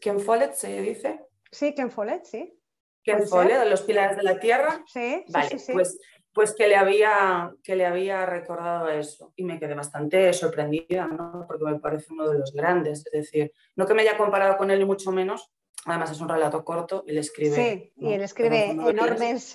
Ken 0.00 0.20
Follett, 0.20 0.54
¿se 0.54 0.80
dice? 0.82 1.20
Sí, 1.50 1.74
Ken 1.74 1.90
Follett, 1.90 2.24
sí. 2.24 2.54
Ken 3.02 3.26
Follett, 3.26 3.66
los 3.68 3.82
pilares 3.82 4.18
de 4.18 4.22
la 4.22 4.38
tierra. 4.38 4.84
Sí, 4.86 5.24
vale, 5.28 5.58
sí, 5.58 5.72
pues 5.72 5.98
pues 6.38 6.54
que 6.54 6.68
le 6.68 6.76
había, 6.76 7.52
que 7.64 7.74
le 7.74 7.84
había 7.84 8.24
recordado 8.24 8.88
eso 8.88 9.32
y 9.34 9.42
me 9.42 9.58
quedé 9.58 9.74
bastante 9.74 10.32
sorprendida, 10.32 11.08
¿no? 11.08 11.44
porque 11.48 11.64
me 11.64 11.80
parece 11.80 12.12
uno 12.12 12.30
de 12.30 12.38
los 12.38 12.52
grandes, 12.52 13.04
es 13.06 13.12
decir, 13.12 13.52
no 13.74 13.88
que 13.88 13.94
me 13.94 14.02
haya 14.02 14.16
comparado 14.16 14.56
con 14.56 14.70
él 14.70 14.78
ni 14.78 14.84
mucho 14.84 15.10
menos, 15.10 15.52
Además 15.84 16.12
es 16.12 16.20
un 16.20 16.28
relato 16.28 16.64
corto, 16.64 17.02
él 17.08 17.18
escribe... 17.18 17.56
Sí, 17.56 17.92
y 17.96 18.12
él 18.12 18.22
escribe 18.22 18.70
enormes... 18.70 19.52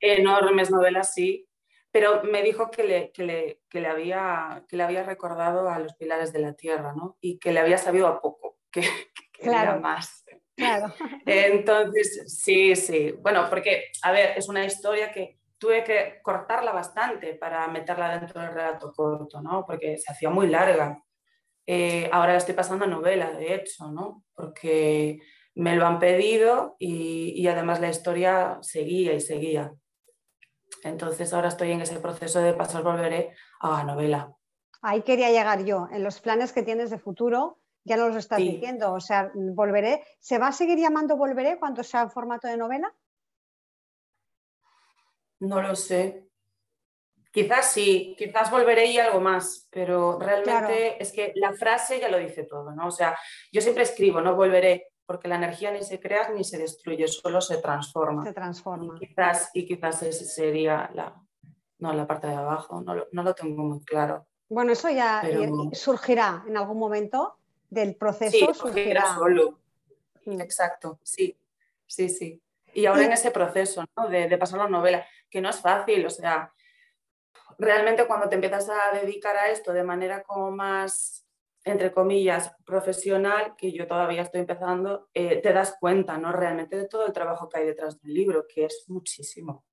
enormes 0.00 0.70
novelas, 0.70 1.12
sí, 1.12 1.46
pero 1.90 2.22
me 2.22 2.42
dijo 2.42 2.70
que 2.70 2.84
le, 2.84 3.12
que 3.12 3.24
le, 3.24 3.60
que 3.68 3.82
le, 3.82 3.88
había, 3.88 4.64
que 4.66 4.78
le 4.78 4.84
había 4.84 5.02
recordado 5.02 5.68
a 5.68 5.78
los 5.78 5.92
pilares 5.96 6.32
de 6.32 6.38
la 6.38 6.54
tierra, 6.54 6.94
¿no? 6.94 7.18
Y 7.20 7.38
que 7.38 7.52
le 7.52 7.60
había 7.60 7.76
sabido 7.76 8.06
a 8.06 8.22
poco, 8.22 8.56
que, 8.72 8.84
claro, 9.32 9.72
era 9.72 9.80
más. 9.80 10.24
Claro. 10.56 10.94
Entonces, 11.26 12.24
sí, 12.42 12.74
sí. 12.74 13.12
Bueno, 13.20 13.48
porque, 13.50 13.88
a 14.02 14.12
ver, 14.12 14.38
es 14.38 14.48
una 14.48 14.64
historia 14.64 15.12
que 15.12 15.43
tuve 15.64 15.82
que 15.82 16.20
cortarla 16.22 16.72
bastante 16.72 17.34
para 17.34 17.66
meterla 17.68 18.18
dentro 18.18 18.38
del 18.38 18.52
relato 18.52 18.92
corto, 18.92 19.40
¿no? 19.40 19.64
Porque 19.64 19.96
se 19.96 20.12
hacía 20.12 20.28
muy 20.28 20.46
larga. 20.46 21.02
Eh, 21.66 22.10
ahora 22.12 22.32
la 22.32 22.38
estoy 22.38 22.54
pasando 22.54 22.84
a 22.84 22.88
novela, 22.88 23.30
de 23.32 23.54
hecho, 23.54 23.90
¿no? 23.90 24.24
Porque 24.34 25.20
me 25.54 25.74
lo 25.74 25.86
han 25.86 25.98
pedido 25.98 26.76
y, 26.78 27.46
además 27.46 27.80
la 27.80 27.88
historia 27.88 28.58
seguía 28.60 29.14
y 29.14 29.20
seguía. 29.20 29.72
Entonces 30.82 31.32
ahora 31.32 31.48
estoy 31.48 31.70
en 31.70 31.80
ese 31.80 31.98
proceso 31.98 32.40
de 32.40 32.52
pasar, 32.52 32.82
volveré 32.82 33.34
a 33.60 33.84
novela. 33.84 34.34
Ahí 34.82 35.00
quería 35.00 35.30
llegar 35.30 35.64
yo, 35.64 35.88
en 35.90 36.04
los 36.04 36.20
planes 36.20 36.52
que 36.52 36.62
tienes 36.62 36.90
de 36.90 36.98
futuro, 36.98 37.58
ya 37.84 37.96
no 37.96 38.08
los 38.08 38.16
estás 38.16 38.38
diciendo, 38.38 38.92
o 38.92 39.00
sea, 39.00 39.30
volveré, 39.34 40.02
¿se 40.18 40.36
va 40.36 40.48
a 40.48 40.52
seguir 40.52 40.78
llamando 40.78 41.16
volveré 41.16 41.58
cuando 41.58 41.82
sea 41.82 42.02
en 42.02 42.10
formato 42.10 42.48
de 42.48 42.58
novela? 42.58 42.92
No 45.44 45.62
lo 45.62 45.74
sé, 45.76 46.24
Quizás 47.34 47.72
sí, 47.72 48.14
quizás 48.16 48.48
volveré 48.48 48.86
y 48.86 48.98
algo 49.00 49.20
más, 49.20 49.66
pero 49.72 50.20
realmente 50.20 51.02
es 51.02 51.10
que 51.10 51.32
la 51.34 51.52
frase 51.52 51.98
ya 51.98 52.08
lo 52.08 52.16
dice 52.16 52.44
todo, 52.44 52.70
¿no? 52.70 52.86
O 52.86 52.90
sea, 52.92 53.18
yo 53.50 53.60
siempre 53.60 53.82
escribo, 53.82 54.20
no 54.20 54.36
volveré, 54.36 54.92
porque 55.04 55.26
la 55.26 55.34
energía 55.34 55.72
ni 55.72 55.82
se 55.82 55.98
crea 55.98 56.28
ni 56.28 56.44
se 56.44 56.58
destruye, 56.58 57.08
solo 57.08 57.40
se 57.40 57.56
transforma. 57.56 58.22
Se 58.22 58.32
transforma. 58.32 58.94
Y 59.00 59.08
quizás, 59.08 59.50
y 59.52 59.66
quizás 59.66 60.04
ese 60.04 60.26
sería 60.26 60.88
la, 60.94 61.20
no, 61.80 61.92
la 61.92 62.06
parte 62.06 62.28
de 62.28 62.34
abajo, 62.34 62.80
no 62.80 62.94
lo, 62.94 63.08
no 63.10 63.24
lo 63.24 63.34
tengo 63.34 63.64
muy 63.64 63.80
claro. 63.80 64.28
Bueno, 64.48 64.70
eso 64.70 64.88
ya 64.90 65.20
surgirá 65.72 66.44
en 66.46 66.56
algún 66.56 66.78
momento 66.78 67.38
del 67.68 67.96
proceso. 67.96 68.30
Sí, 68.30 68.46
surgirá 68.54 69.12
solo. 69.16 69.58
Exacto, 70.24 71.00
sí, 71.02 71.36
sí, 71.84 72.08
sí. 72.08 72.40
Y 72.74 72.86
ahora 72.86 73.04
en 73.04 73.12
ese 73.12 73.30
proceso 73.30 73.84
¿no? 73.96 74.08
de, 74.08 74.28
de 74.28 74.38
pasar 74.38 74.58
la 74.58 74.68
novela, 74.68 75.06
que 75.30 75.40
no 75.40 75.48
es 75.48 75.60
fácil, 75.60 76.04
o 76.06 76.10
sea, 76.10 76.52
realmente 77.58 78.06
cuando 78.06 78.28
te 78.28 78.34
empiezas 78.34 78.68
a 78.68 78.94
dedicar 78.94 79.36
a 79.36 79.50
esto 79.50 79.72
de 79.72 79.84
manera 79.84 80.22
como 80.22 80.50
más, 80.50 81.26
entre 81.64 81.92
comillas, 81.92 82.52
profesional, 82.64 83.54
que 83.56 83.72
yo 83.72 83.86
todavía 83.86 84.22
estoy 84.22 84.40
empezando, 84.40 85.08
eh, 85.14 85.40
te 85.40 85.52
das 85.52 85.76
cuenta, 85.80 86.18
¿no? 86.18 86.32
Realmente 86.32 86.76
de 86.76 86.88
todo 86.88 87.06
el 87.06 87.12
trabajo 87.12 87.48
que 87.48 87.60
hay 87.60 87.66
detrás 87.66 88.00
del 88.00 88.14
libro, 88.14 88.44
que 88.48 88.66
es 88.66 88.84
muchísimo. 88.88 89.64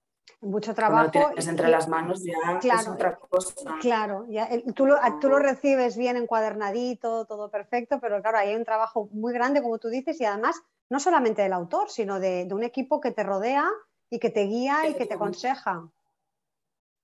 Mucho 0.42 0.74
trabajo. 0.74 1.12
Cuando 1.12 1.30
tienes 1.30 1.48
entre 1.48 1.70
las 1.70 1.88
manos 1.88 2.24
ya 2.24 2.80
es 2.80 2.88
otra 2.88 3.16
cosa. 3.16 3.54
Claro, 3.80 4.26
ya, 4.28 4.50
tú, 4.74 4.88
lo, 4.88 4.98
tú 5.20 5.30
lo 5.30 5.40
recibes 5.40 5.96
bien 5.96 6.18
encuadernadito, 6.18 7.26
todo 7.26 7.50
perfecto, 7.50 8.00
pero 8.00 8.22
claro, 8.22 8.40
hay 8.40 8.56
un 8.56 8.66
trabajo 8.66 9.08
muy 9.12 9.34
grande, 9.34 9.62
como 9.62 9.78
tú 9.78 9.90
dices, 9.90 10.20
y 10.20 10.26
además 10.26 10.62
no 10.90 11.00
solamente 11.00 11.44
del 11.44 11.54
autor, 11.54 11.90
sino 11.90 12.20
de, 12.20 12.46
de 12.46 12.54
un 12.54 12.64
equipo 12.64 13.00
que 13.00 13.12
te 13.12 13.24
rodea 13.24 13.70
y 14.10 14.20
que 14.20 14.30
te 14.30 14.42
guía 14.42 14.88
y 14.90 14.96
que 14.96 15.06
te 15.06 15.14
aconseja. 15.14 15.88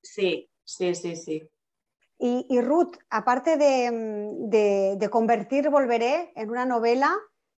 Sí, 0.01 0.49
Sí, 0.67 0.93
sí, 0.95 1.15
sí. 1.15 1.49
Y, 2.19 2.61
Ruth, 2.61 2.97
aparte 3.09 3.57
de, 3.57 5.09
convertir 5.09 5.69
Volveré 5.69 6.33
en 6.35 6.49
una 6.49 6.65
novela 6.65 7.15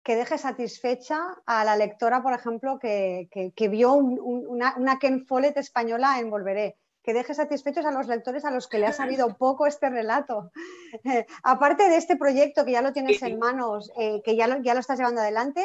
que 0.09 0.17
deje 0.17 0.39
satisfecha 0.39 1.19
a 1.45 1.67
la 1.67 1.77
lectora, 1.77 2.23
por 2.23 2.33
ejemplo, 2.33 2.79
que, 2.79 3.29
vio 3.71 3.93
una, 3.93 4.99
Ken 4.99 5.27
Follett 5.27 5.59
española 5.59 6.19
en 6.19 6.31
Volveré, 6.31 6.79
que 7.03 7.13
deje 7.13 7.35
satisfechos 7.35 7.85
a 7.85 7.91
los 7.91 8.09
lectores 8.09 8.47
a 8.47 8.51
los 8.51 8.69
que 8.69 8.79
le 8.79 8.87
ha 8.87 8.95
sabido 8.95 9.29
poco 9.39 9.67
este 9.67 9.91
relato. 9.91 10.51
aparte 11.43 11.91
de 11.91 11.99
este 11.99 12.17
proyecto 12.17 12.65
que 12.65 12.73
ya 12.73 12.81
lo 12.81 12.95
tienes 12.95 13.23
en 13.23 13.39
manos, 13.39 13.93
eh, 13.99 14.23
que 14.25 14.35
ya 14.35 14.47
lo, 14.47 14.63
ya 14.63 14.73
lo 14.73 14.81
estás 14.81 14.99
llevando 14.99 15.21
adelante, 15.21 15.63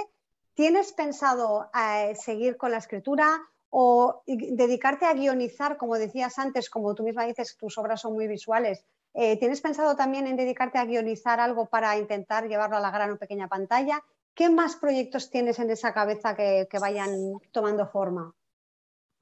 ¿tienes 0.55 0.91
pensado 0.91 1.69
eh, 1.73 2.13
seguir 2.15 2.57
con 2.57 2.71
la 2.71 2.79
escritura? 2.79 3.39
o 3.75 4.21
dedicarte 4.27 5.07
a 5.07 5.13
guionizar, 5.13 5.77
como 5.77 5.97
decías 5.97 6.37
antes, 6.37 6.69
como 6.69 6.93
tú 6.93 7.01
misma 7.01 7.25
dices, 7.25 7.57
tus 7.57 7.75
obras 7.79 8.01
son 8.01 8.13
muy 8.13 8.27
visuales. 8.27 8.85
Eh, 9.15 9.39
¿Tienes 9.39 9.61
pensado 9.61 9.95
también 9.95 10.27
en 10.27 10.35
dedicarte 10.35 10.77
a 10.77 10.85
guionizar 10.85 11.39
algo 11.39 11.65
para 11.65 11.97
intentar 11.97 12.47
llevarlo 12.47 12.77
a 12.77 12.81
la 12.81 12.91
gran 12.91 13.09
o 13.13 13.17
pequeña 13.17 13.47
pantalla? 13.47 14.03
¿Qué 14.35 14.49
más 14.49 14.75
proyectos 14.75 15.29
tienes 15.29 15.59
en 15.59 15.69
esa 15.69 15.93
cabeza 15.93 16.35
que, 16.35 16.67
vayan 16.79 17.11
tomando 17.51 17.87
forma? 17.87 18.33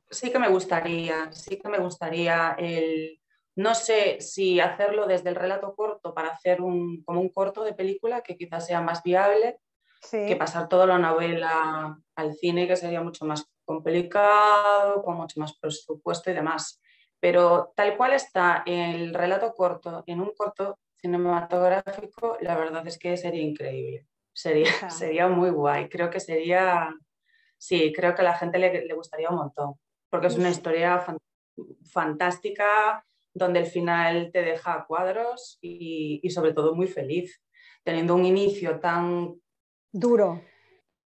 Sí 0.09 0.31
que 0.31 0.39
me 0.39 0.49
gustaría, 0.49 1.31
sí 1.31 1.57
que 1.57 1.69
me 1.69 1.79
gustaría 1.79 2.55
el, 2.57 3.19
no 3.55 3.75
sé 3.75 4.21
si 4.21 4.59
hacerlo 4.59 5.07
desde 5.07 5.29
el 5.29 5.35
relato 5.35 5.75
corto 5.75 6.13
para 6.13 6.29
hacer 6.29 6.61
un, 6.61 7.03
como 7.03 7.21
un 7.21 7.29
corto 7.29 7.63
de 7.63 7.73
película 7.73 8.21
que 8.21 8.37
quizás 8.37 8.67
sea 8.67 8.81
más 8.81 9.03
viable 9.03 9.59
que 10.09 10.35
pasar 10.35 10.67
toda 10.67 10.87
la 10.87 10.97
novela 10.97 11.99
al 12.15 12.33
cine, 12.33 12.67
que 12.67 12.75
sería 12.75 13.01
mucho 13.01 13.25
más 13.25 13.45
complicado, 13.63 15.03
con 15.03 15.15
mucho 15.15 15.39
más 15.39 15.57
presupuesto 15.57 16.31
y 16.31 16.33
demás. 16.33 16.81
Pero 17.19 17.71
tal 17.75 17.95
cual 17.97 18.13
está 18.13 18.63
el 18.65 19.13
relato 19.13 19.53
corto 19.53 20.03
en 20.07 20.21
un 20.21 20.31
corto 20.35 20.79
cinematográfico, 20.97 22.37
la 22.41 22.57
verdad 22.57 22.85
es 22.87 22.97
que 22.97 23.15
sería 23.15 23.43
increíble. 23.43 24.07
Sería, 24.33 24.65
sería 24.89 25.27
muy 25.27 25.49
guay. 25.49 25.89
Creo 25.89 26.09
que 26.09 26.19
sería, 26.19 26.93
sí, 27.57 27.93
creo 27.95 28.15
que 28.15 28.21
a 28.21 28.25
la 28.25 28.37
gente 28.37 28.59
le, 28.59 28.85
le 28.85 28.93
gustaría 28.93 29.29
un 29.29 29.37
montón, 29.37 29.75
porque 30.09 30.27
es 30.27 30.37
una 30.37 30.49
historia 30.49 31.03
fantástica, 31.91 33.03
donde 33.33 33.59
el 33.59 33.65
final 33.65 34.31
te 34.31 34.41
deja 34.41 34.85
cuadros 34.87 35.57
y, 35.61 36.21
sobre 36.29 36.53
todo 36.53 36.75
muy 36.75 36.87
feliz, 36.87 37.41
teniendo 37.83 38.15
un 38.15 38.25
inicio 38.25 38.79
tan 38.79 39.35
duro, 39.91 40.41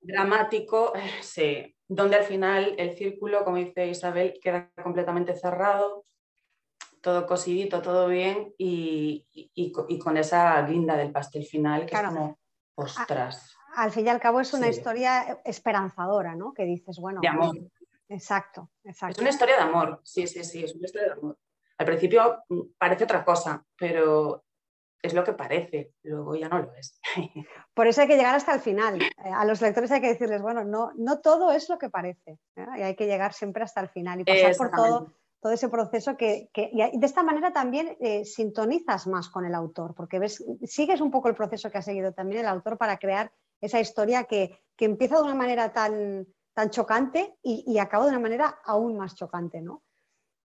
dramático, 0.01 0.93
sí, 1.21 1.75
donde 1.89 2.17
al 2.17 2.25
final 2.25 2.75
el 2.79 2.97
círculo, 2.97 3.45
como 3.45 3.59
dice 3.59 3.89
Isabel, 3.89 4.39
queda 4.43 4.71
completamente 4.83 5.35
cerrado, 5.35 6.05
todo 7.01 7.27
cosidito, 7.27 7.83
todo 7.83 8.09
bien 8.09 8.55
y, 8.57 9.27
con 10.03 10.17
esa 10.17 10.63
guinda 10.67 10.97
del 10.97 11.13
pastel 11.13 11.45
final 11.45 11.85
que 11.85 11.95
es 11.95 12.03
como, 12.03 12.39
ostras. 12.75 13.57
Al 13.77 13.91
fin 13.91 14.07
y 14.07 14.09
al 14.09 14.21
cabo 14.21 14.41
es 14.41 14.53
una 14.53 14.69
historia 14.69 15.41
esperanzadora, 15.45 16.35
¿no? 16.35 16.53
Que 16.55 16.65
dices, 16.65 16.99
bueno. 16.99 17.21
De 17.21 17.29
amor. 17.29 17.57
Exacto, 18.09 18.71
exacto. 18.85 19.17
Es 19.17 19.21
una 19.21 19.31
historia 19.31 19.57
de 19.57 19.63
amor, 19.63 20.01
sí, 20.05 20.27
sí, 20.27 20.45
sí, 20.45 20.63
es 20.63 20.75
una 20.75 20.85
historia 20.85 21.09
de 21.09 21.15
amor. 21.15 21.39
Al 21.79 21.87
principio 21.87 22.45
mm, 22.49 22.61
parece 22.79 23.05
otra 23.05 23.25
cosa, 23.25 23.65
pero 23.77 24.45
es 25.03 25.13
lo 25.13 25.25
que 25.25 25.33
parece, 25.33 25.93
luego 26.03 26.35
ya 26.35 26.49
no 26.49 26.61
lo 26.61 26.75
es. 26.75 27.01
Por 27.75 27.87
eso 27.87 28.03
hay 28.03 28.09
que 28.09 28.17
llegar 28.17 28.35
hasta 28.35 28.55
el 28.55 28.61
final. 28.61 29.03
Eh, 29.03 29.09
a 29.35 29.45
los 29.45 29.61
lectores 29.61 29.91
hay 29.91 30.01
que 30.01 30.09
decirles, 30.09 30.41
bueno, 30.41 30.65
no, 30.65 30.93
no 30.97 31.21
todo 31.21 31.53
es 31.53 31.69
lo 31.69 31.79
que 31.79 31.91
parece, 31.91 32.39
¿eh? 32.57 32.67
y 32.79 32.83
hay 32.83 32.97
que 32.97 33.07
llegar 33.07 33.33
siempre 33.33 33.65
hasta 33.65 33.81
el 33.81 33.89
final 33.89 34.21
y 34.21 34.25
pasar 34.25 34.57
por 34.57 34.71
todo, 34.71 35.13
todo 35.45 35.53
ese 35.53 35.69
proceso 35.69 36.17
que, 36.17 36.49
y 36.55 36.99
de 36.99 37.07
esta 37.07 37.23
manera 37.23 37.53
también 37.53 37.99
eh, 38.01 38.25
sintonizas 38.25 39.07
más 39.07 39.29
con 39.29 39.45
el 39.45 39.55
autor, 39.55 39.95
porque 39.95 40.19
ves, 40.19 40.43
sigues 40.65 41.03
un 41.03 41.11
poco 41.11 41.29
el 41.29 41.35
proceso 41.35 41.71
que 41.71 41.77
ha 41.77 41.83
seguido 41.83 42.15
también 42.15 42.41
el 42.41 42.49
autor 42.49 42.79
para 42.79 42.97
crear 42.97 43.31
esa 43.61 43.79
historia 43.79 44.25
que, 44.25 44.59
empieza 44.79 45.17
de 45.17 45.25
una 45.25 45.35
manera 45.35 45.71
tan, 45.71 46.27
tan 46.55 46.71
chocante 46.71 47.37
y, 47.43 47.63
y 47.67 47.79
acaba 47.79 48.05
de 48.05 48.13
una 48.13 48.21
manera 48.21 48.59
aún 48.65 48.97
más 48.97 49.17
chocante, 49.17 49.61
¿no? 49.61 49.83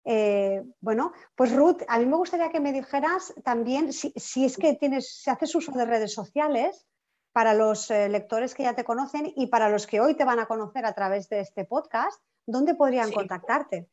Eh, 0.04 0.66
bueno, 0.82 1.14
pues 1.34 1.56
Ruth, 1.56 1.82
a 1.88 1.98
mí 1.98 2.06
me 2.06 2.18
gustaría 2.18 2.50
que 2.50 2.60
me 2.60 2.74
dijeras 2.74 3.34
también 3.42 3.94
si, 3.94 4.12
es 4.44 4.58
que 4.58 4.74
tienes, 4.74 5.22
si 5.22 5.30
haces 5.30 5.56
uso 5.56 5.72
de 5.72 5.86
redes 5.86 6.14
sociales 6.14 6.86
para 7.32 7.54
los 7.54 7.90
eh, 7.90 8.10
lectores 8.10 8.54
que 8.54 8.64
ya 8.64 8.76
te 8.76 8.84
conocen 8.84 9.32
y 9.34 9.48
para 9.48 9.70
los 9.70 9.88
que 9.88 10.02
hoy 10.02 10.16
te 10.16 10.26
van 10.26 10.40
a 10.40 10.48
conocer 10.48 10.86
a 10.86 10.94
través 10.94 11.30
de 11.30 11.40
este 11.40 11.64
podcast, 11.64 12.22
¿dónde 12.46 12.76
podrían 12.76 13.14
contactarte? 13.14 13.88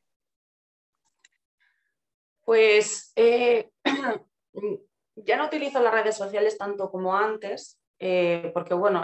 Pues 2.46 3.12
eh, 3.16 3.68
ya 5.16 5.36
no 5.36 5.46
utilizo 5.46 5.82
las 5.82 5.92
redes 5.92 6.16
sociales 6.16 6.56
tanto 6.56 6.90
como 6.90 7.14
antes, 7.14 7.78
porque 8.54 8.74
bueno, 8.74 9.02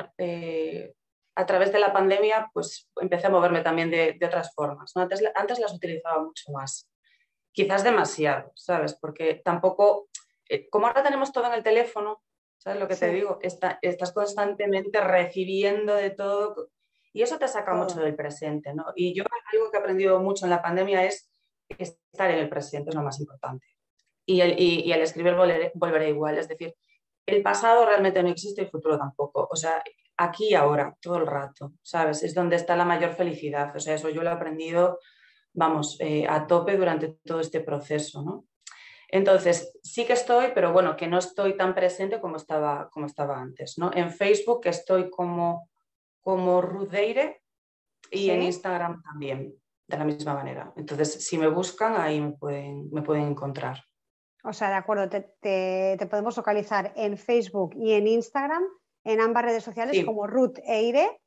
a 1.34 1.46
través 1.46 1.72
de 1.72 1.80
la 1.80 1.92
pandemia 1.92 2.50
pues 2.52 2.88
empecé 3.00 3.26
a 3.26 3.30
moverme 3.30 3.62
también 3.62 3.90
de, 3.90 4.18
otras 4.24 4.54
formas. 4.54 4.96
Antes, 4.96 5.22
antes 5.34 5.58
las 5.58 5.74
utilizaba 5.74 6.22
mucho 6.22 6.52
más 6.52 6.88
quizás 7.52 7.84
demasiado, 7.84 8.52
¿sabes? 8.54 8.94
Porque 8.94 9.40
tampoco, 9.44 10.08
eh, 10.48 10.68
como 10.70 10.86
ahora 10.86 11.02
tenemos 11.02 11.32
todo 11.32 11.46
en 11.46 11.54
el 11.54 11.62
teléfono, 11.62 12.22
¿sabes 12.58 12.80
lo 12.80 12.88
que 12.88 12.96
te 12.96 13.12
digo? 13.12 13.38
estás 13.40 14.12
constantemente 14.12 15.00
recibiendo 15.00 15.94
de 15.94 16.10
todo 16.10 16.70
y 17.12 17.22
eso 17.22 17.38
te 17.38 17.48
saca 17.48 17.74
mucho 17.74 18.00
del 18.00 18.14
presente, 18.14 18.72
¿no? 18.72 18.86
Y 18.94 19.14
yo 19.14 19.24
algo 19.52 19.70
que 19.70 19.76
he 19.76 19.80
aprendido 19.80 20.18
mucho 20.20 20.46
en 20.46 20.50
la 20.50 20.62
pandemia 20.62 21.04
es 21.04 21.30
estar 21.78 22.30
en 22.30 22.38
el 22.38 22.48
presente, 22.48 22.90
es 22.90 22.96
lo 22.96 23.02
más 23.02 23.20
importante. 23.20 23.66
Y 24.26 24.40
el, 24.40 24.58
y, 24.58 24.92
el 24.92 25.00
escribir 25.00 25.34
volveré, 25.34 26.08
igual, 26.08 26.38
es 26.38 26.48
decir, 26.48 26.74
el 27.26 27.42
pasado 27.42 27.84
realmente 27.84 28.22
no 28.22 28.28
existe 28.28 28.62
y 28.62 28.64
el 28.64 28.70
futuro 28.70 28.98
tampoco. 28.98 29.48
O 29.50 29.56
sea, 29.56 29.82
aquí 30.16 30.50
y 30.50 30.54
ahora, 30.54 30.96
todo 31.00 31.16
el 31.16 31.26
rato, 31.26 31.72
¿sabes? 31.82 32.22
Es 32.22 32.34
donde 32.34 32.56
está 32.56 32.76
la 32.76 32.84
mayor 32.84 33.14
felicidad. 33.14 33.74
O 33.74 33.80
sea, 33.80 33.94
eso 33.94 34.08
yo 34.10 34.22
lo 34.22 34.30
he 34.30 34.32
aprendido 34.32 34.98
vamos, 35.54 35.96
eh, 36.00 36.26
a 36.28 36.46
tope 36.46 36.76
durante 36.76 37.18
todo 37.24 37.40
este 37.40 37.60
proceso, 37.60 38.22
¿no? 38.22 38.46
Entonces, 39.08 39.78
sí 39.82 40.06
que 40.06 40.14
estoy, 40.14 40.48
pero 40.54 40.72
bueno, 40.72 40.96
que 40.96 41.06
no 41.06 41.18
estoy 41.18 41.56
tan 41.56 41.74
presente 41.74 42.20
como 42.20 42.36
estaba, 42.36 42.88
como 42.90 43.06
estaba 43.06 43.38
antes, 43.38 43.76
¿no? 43.76 43.90
En 43.92 44.10
Facebook 44.10 44.62
estoy 44.64 45.10
como, 45.10 45.68
como 46.22 46.62
Rudeire 46.62 47.42
y 48.10 48.30
en 48.30 48.42
Instagram 48.42 49.02
también, 49.02 49.54
de 49.86 49.98
la 49.98 50.04
misma 50.04 50.34
manera. 50.34 50.72
Entonces, 50.76 51.24
si 51.24 51.38
me 51.38 51.48
buscan, 51.48 52.00
ahí 52.00 52.20
me 52.20 52.32
pueden, 52.32 52.90
me 52.90 53.02
pueden 53.02 53.24
encontrar. 53.24 53.84
O 54.44 54.52
sea, 54.52 54.70
de 54.70 54.74
acuerdo, 54.74 55.08
te, 55.08 55.98
podemos 56.10 56.36
localizar 56.36 56.92
en 56.96 57.16
Facebook 57.16 57.74
y 57.76 57.92
en 57.92 58.08
Instagram, 58.08 58.62
en 59.04 59.20
ambas 59.20 59.44
redes 59.44 59.62
sociales 59.62 60.04
como 60.04 60.26
Ruth 60.26 60.58
Eire 60.64 61.22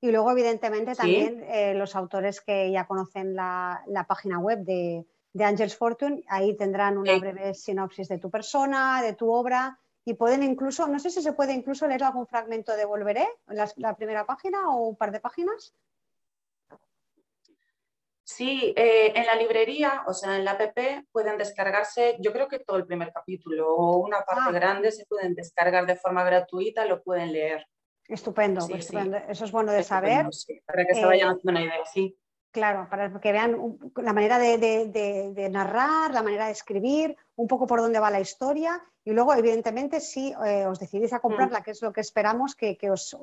y 0.00 0.12
luego, 0.12 0.30
evidentemente, 0.30 0.94
también 0.94 1.42
eh, 1.48 1.74
los 1.74 1.96
autores 1.96 2.40
que 2.40 2.70
ya 2.70 2.86
conocen 2.86 3.34
la, 3.34 3.82
página 4.06 4.38
web 4.38 4.60
de, 4.60 5.04
de, 5.32 5.44
Angels 5.44 5.76
Fortune, 5.76 6.22
ahí 6.28 6.56
tendrán 6.56 6.98
una 6.98 7.18
breve 7.18 7.52
sinopsis 7.54 8.08
de 8.08 8.18
tu 8.18 8.30
persona, 8.30 9.02
de 9.02 9.14
tu 9.14 9.32
obra, 9.32 9.80
y 10.04 10.14
pueden 10.14 10.44
incluso, 10.44 10.86
no 10.86 11.00
sé 11.00 11.10
si 11.10 11.20
se 11.20 11.32
puede 11.32 11.52
incluso 11.52 11.88
leer 11.88 12.04
algún 12.04 12.26
fragmento 12.26 12.76
de 12.76 12.84
Volveré, 12.84 13.26
la, 13.48 13.68
la 13.76 13.96
primera 13.96 14.24
página 14.24 14.70
o 14.70 14.86
un 14.88 14.96
par 14.96 15.10
de 15.10 15.20
páginas. 15.20 15.74
Sí, 18.30 18.74
eh, 18.76 19.10
en 19.14 19.24
la 19.24 19.36
librería, 19.36 20.04
o 20.06 20.12
sea, 20.12 20.36
en 20.36 20.44
la 20.44 20.50
app 20.50 20.78
pueden 21.10 21.38
descargarse, 21.38 22.18
yo 22.20 22.30
creo 22.30 22.46
que 22.46 22.58
todo 22.58 22.76
el 22.76 22.84
primer 22.84 23.10
capítulo 23.10 23.74
o 23.74 23.96
una 23.96 24.20
parte 24.20 24.50
ah. 24.50 24.52
grande 24.52 24.92
se 24.92 25.06
pueden 25.06 25.34
descargar 25.34 25.86
de 25.86 25.96
forma 25.96 26.22
gratuita, 26.24 26.84
lo 26.84 27.02
pueden 27.02 27.32
leer. 27.32 27.66
Estupendo, 28.06 28.68
pues 28.68 28.90
eso 29.30 29.44
es 29.46 29.50
bueno 29.50 29.72
de 29.72 29.82
saber. 29.82 30.26
para 30.66 30.84
que 30.84 30.94
se 30.94 31.06
vayan 31.06 31.28
eh, 31.28 31.32
haciendo 31.32 31.50
una 31.52 31.62
idea, 31.62 31.86
sí. 31.86 32.18
Claro, 32.50 32.86
para 32.90 33.18
que 33.18 33.32
vean 33.32 33.78
la 33.96 34.12
manera 34.12 34.38
de, 34.38 35.48
narrar, 35.50 36.12
la 36.12 36.22
manera 36.22 36.46
de 36.46 36.52
escribir, 36.52 37.16
un 37.34 37.48
poco 37.48 37.66
por 37.66 37.80
dónde 37.80 37.98
va 37.98 38.10
la 38.10 38.20
historia 38.20 38.78
y 39.04 39.12
luego, 39.12 39.34
evidentemente, 39.34 40.00
si 40.00 40.34
eh, 40.44 40.66
os 40.66 40.78
decidís 40.78 41.14
a 41.14 41.20
comprarla, 41.20 41.60
mm. 41.60 41.62
que 41.62 41.70
es 41.70 41.80
lo 41.80 41.94
que 41.94 42.02
esperamos, 42.02 42.54
que, 42.54 42.76
os, 42.90 43.16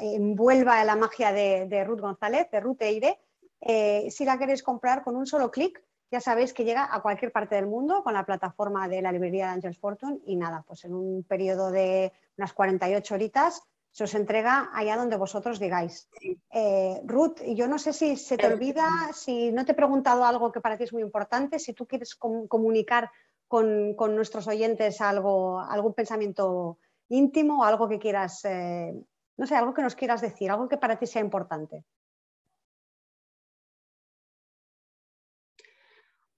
envuelva 0.00 0.82
la 0.82 0.96
magia 0.96 1.30
de, 1.30 1.84
Ruth 1.84 2.00
González, 2.00 2.50
de 2.50 2.60
Ruth 2.60 2.80
Eire, 2.80 3.18
eh, 3.60 4.08
si 4.10 4.24
la 4.24 4.38
queréis 4.38 4.62
comprar 4.62 5.02
con 5.02 5.16
un 5.16 5.26
solo 5.26 5.50
clic, 5.50 5.82
ya 6.10 6.20
sabéis 6.20 6.52
que 6.52 6.64
llega 6.64 6.88
a 6.94 7.02
cualquier 7.02 7.32
parte 7.32 7.56
del 7.56 7.66
mundo 7.66 8.02
con 8.02 8.14
la 8.14 8.24
plataforma 8.24 8.88
de 8.88 9.02
la 9.02 9.12
librería 9.12 9.46
de 9.46 9.52
Angels 9.52 9.78
Fortune 9.78 10.20
y 10.24 10.36
nada, 10.36 10.64
pues 10.66 10.84
en 10.84 10.94
un 10.94 11.24
periodo 11.24 11.70
de 11.70 12.12
unas 12.36 12.52
48 12.52 13.14
horitas 13.14 13.62
se 13.90 14.04
os 14.04 14.14
entrega 14.14 14.70
allá 14.74 14.94
donde 14.96 15.16
vosotros 15.16 15.58
digáis. 15.58 16.06
Eh, 16.50 17.00
Ruth, 17.06 17.40
yo 17.54 17.66
no 17.66 17.78
sé 17.78 17.94
si 17.94 18.16
se 18.16 18.36
te 18.36 18.46
olvida, 18.46 18.84
si 19.14 19.50
no 19.52 19.64
te 19.64 19.72
he 19.72 19.74
preguntado 19.74 20.22
algo 20.24 20.52
que 20.52 20.60
para 20.60 20.76
ti 20.76 20.84
es 20.84 20.92
muy 20.92 21.00
importante, 21.00 21.58
si 21.58 21.72
tú 21.72 21.86
quieres 21.86 22.14
comunicar 22.14 23.10
con, 23.48 23.96
nuestros 24.14 24.48
oyentes 24.48 25.00
algo, 25.00 25.60
algún 25.60 25.94
pensamiento 25.94 26.78
íntimo, 27.08 27.64
algo 27.64 27.88
que 27.88 27.98
quieras, 27.98 28.44
eh, 28.44 28.94
no 29.38 29.46
sé, 29.46 29.56
algo 29.56 29.72
que 29.72 29.82
nos 29.82 29.94
quieras 29.94 30.20
decir, 30.20 30.50
algo 30.50 30.68
que 30.68 30.76
para 30.76 30.98
ti 30.98 31.06
sea 31.06 31.22
importante. 31.22 31.82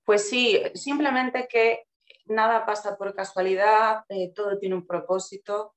Pues 0.08 0.26
sí, 0.26 0.58
simplemente 0.72 1.46
que 1.46 1.82
nada 2.28 2.64
pasa 2.64 2.96
por 2.96 3.14
casualidad, 3.14 4.04
eh, 4.08 4.32
todo 4.34 4.58
tiene 4.58 4.74
un 4.74 4.86
propósito 4.86 5.74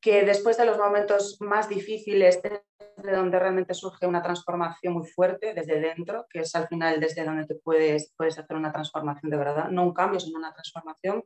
que 0.00 0.24
después 0.24 0.56
de 0.56 0.64
los 0.64 0.78
momentos 0.78 1.36
más 1.40 1.68
difíciles, 1.68 2.40
de 2.40 3.12
donde 3.12 3.38
realmente 3.38 3.74
surge 3.74 4.06
una 4.06 4.22
transformación 4.22 4.94
muy 4.94 5.06
fuerte 5.06 5.52
desde 5.52 5.78
dentro, 5.78 6.24
que 6.30 6.38
es 6.38 6.54
al 6.54 6.68
final 6.68 7.00
desde 7.00 7.22
donde 7.22 7.44
te 7.44 7.56
puedes, 7.56 8.14
puedes 8.16 8.38
hacer 8.38 8.56
una 8.56 8.72
transformación 8.72 9.30
de 9.30 9.36
verdad, 9.36 9.68
no 9.68 9.82
un 9.82 9.92
cambio, 9.92 10.20
sino 10.20 10.38
una 10.38 10.54
transformación, 10.54 11.22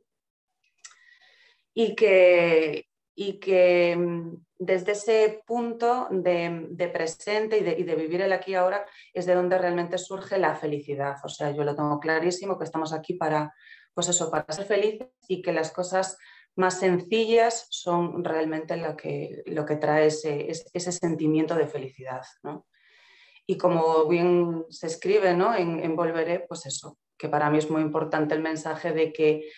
y 1.73 1.95
que, 1.95 2.85
y 3.15 3.39
que 3.39 3.95
mm, 3.95 4.35
desde 4.63 4.91
ese 4.91 5.41
punto 5.47 6.07
de, 6.11 6.91
presente 6.93 7.57
y 7.57 7.63
de, 7.63 7.95
vivir 7.95 8.21
el 8.21 8.31
aquí 8.31 8.51
y 8.51 8.55
ahora 8.55 8.85
es 9.11 9.25
de 9.25 9.33
donde 9.33 9.57
realmente 9.57 9.97
surge 9.97 10.37
la 10.37 10.53
felicidad. 10.53 11.15
O 11.23 11.29
sea, 11.29 11.49
yo 11.49 11.63
lo 11.63 11.75
tengo 11.75 11.99
clarísimo 11.99 12.59
que 12.59 12.65
estamos 12.65 12.93
aquí 12.93 13.15
para, 13.15 13.51
pues 13.95 14.09
eso, 14.09 14.29
para 14.29 14.45
ser 14.53 14.65
felices 14.65 15.07
y 15.27 15.41
que 15.41 15.51
las 15.51 15.71
cosas 15.71 16.15
más 16.55 16.77
sencillas 16.77 17.65
son 17.71 18.23
realmente 18.23 18.77
lo 18.77 18.95
que, 18.95 19.41
lo 19.47 19.65
que 19.65 19.77
trae 19.77 20.05
ese, 20.05 20.47
ese 20.47 20.91
sentimiento 20.91 21.55
de 21.55 21.65
felicidad. 21.65 22.21
Y 23.47 23.57
como 23.57 24.05
bien 24.05 24.65
se 24.69 24.85
escribe 24.85 25.33
¿no? 25.33 25.55
en, 25.55 25.95
Volveré, 25.95 26.45
pues 26.47 26.67
eso, 26.67 26.99
que 27.17 27.29
para 27.29 27.49
mí 27.49 27.57
es 27.57 27.71
muy 27.71 27.81
importante 27.81 28.35
el 28.35 28.41
mensaje 28.41 28.91
de 28.91 29.11
que, 29.11 29.49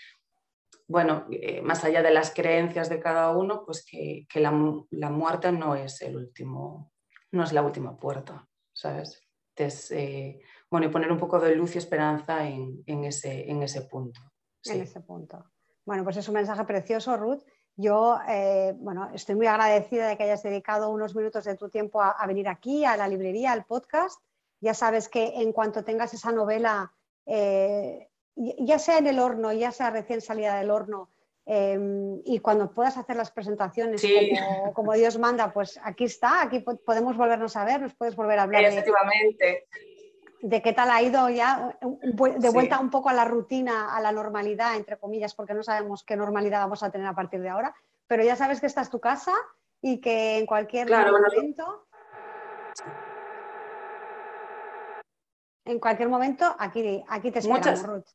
bueno, 0.87 1.25
eh, 1.31 1.61
más 1.61 1.83
allá 1.83 2.01
de 2.01 2.11
las 2.11 2.33
creencias 2.33 2.89
de 2.89 2.99
cada 2.99 3.35
uno, 3.35 3.63
pues 3.65 3.85
que, 3.85 4.25
que 4.29 4.39
la, 4.39 4.51
la, 4.91 5.09
muerte 5.09 5.51
no 5.51 5.75
es 5.75 6.01
el 6.01 6.15
último, 6.15 6.91
no 7.31 7.43
es 7.43 7.53
la 7.53 7.61
última 7.61 7.97
puerta, 7.97 8.47
¿sabes? 8.73 9.21
Es, 9.55 9.91
eh, 9.91 10.41
bueno, 10.69 10.87
y 10.87 10.89
poner 10.89 11.11
un 11.11 11.19
poco 11.19 11.39
de 11.39 11.55
luz 11.55 11.75
y 11.75 11.77
esperanza 11.77 12.47
en, 12.47 12.83
en, 12.85 13.03
ese, 13.05 13.49
en 13.49 13.63
ese 13.63 13.83
punto. 13.83 14.19
En 14.65 14.81
ese 14.81 15.01
punto. 15.01 15.45
Bueno, 15.85 16.03
pues 16.03 16.17
es 16.17 16.27
un 16.27 16.35
mensaje 16.35 16.63
precioso, 16.63 17.15
Ruth. 17.17 17.43
Yo 17.75 18.19
eh, 18.27 18.73
bueno, 18.77 19.09
estoy 19.13 19.35
muy 19.35 19.47
agradecida 19.47 20.07
de 20.07 20.17
que 20.17 20.23
hayas 20.23 20.43
dedicado 20.43 20.91
unos 20.91 21.15
minutos 21.15 21.43
de 21.45 21.57
tu 21.57 21.69
tiempo 21.69 22.01
a, 22.01 22.25
venir 22.27 22.47
aquí, 22.47 22.85
a 22.85 22.95
la 22.95 23.07
librería, 23.07 23.51
al 23.51 23.65
podcast. 23.65 24.21
Ya 24.61 24.73
sabes 24.73 25.09
que 25.09 25.41
en 25.41 25.51
cuanto 25.51 25.83
tengas 25.83 26.13
esa 26.13 26.31
novela, 26.31 26.93
eh, 27.25 28.09
ya 28.35 28.79
sea 28.79 28.97
en 28.97 29.07
el 29.07 29.19
horno, 29.19 29.51
ya 29.53 29.71
sea 29.71 29.89
recién 29.89 30.21
salida 30.21 30.57
del 30.57 30.71
horno, 30.71 31.09
em, 31.45 32.21
y 32.25 32.39
cuando 32.39 32.71
puedas 32.71 32.97
hacer 32.97 33.15
las 33.15 33.31
presentaciones 33.31 34.03
como, 34.73 34.93
Dios 34.93 35.17
manda, 35.19 35.53
pues 35.53 35.79
aquí 35.83 36.05
está, 36.05 36.41
aquí 36.41 36.59
podemos 36.59 37.17
volvernos 37.17 37.55
a 37.55 37.65
ver, 37.65 37.81
nos 37.81 37.93
puedes 37.93 38.15
volver 38.15 38.39
a 38.39 38.43
hablar. 38.43 38.63
Efectivamente. 38.63 39.67
De, 40.41 40.61
qué 40.61 40.73
tal 40.73 40.89
ha 40.91 41.01
ido 41.01 41.29
ya, 41.29 41.77
de 41.81 42.49
vuelta 42.49 42.79
un 42.79 42.89
poco 42.89 43.09
a 43.09 43.13
la 43.13 43.23
rutina, 43.23 43.95
a 43.95 44.01
la 44.01 44.11
normalidad, 44.11 44.75
entre 44.75 44.97
comillas, 44.97 45.33
porque 45.35 45.53
no 45.53 45.63
sabemos 45.63 46.03
qué 46.03 46.17
normalidad 46.17 46.59
vamos 46.59 46.83
a 46.83 46.91
tener 46.91 47.07
a 47.07 47.15
partir 47.15 47.41
de 47.41 47.49
ahora, 47.49 47.73
pero 48.07 48.23
ya 48.23 48.35
sabes 48.35 48.59
que 48.59 48.65
esta 48.65 48.81
es 48.81 48.89
tu 48.89 48.99
casa 48.99 49.33
y 49.81 50.01
que 50.01 50.39
en 50.39 50.45
cualquier 50.45 50.89
momento... 50.89 51.85
En 55.65 55.79
cualquier 55.79 56.09
momento, 56.09 56.53
aquí, 56.59 57.03
aquí 57.07 57.31
te 57.31 57.39
esperamos, 57.39 57.83
Ruth. 57.83 58.05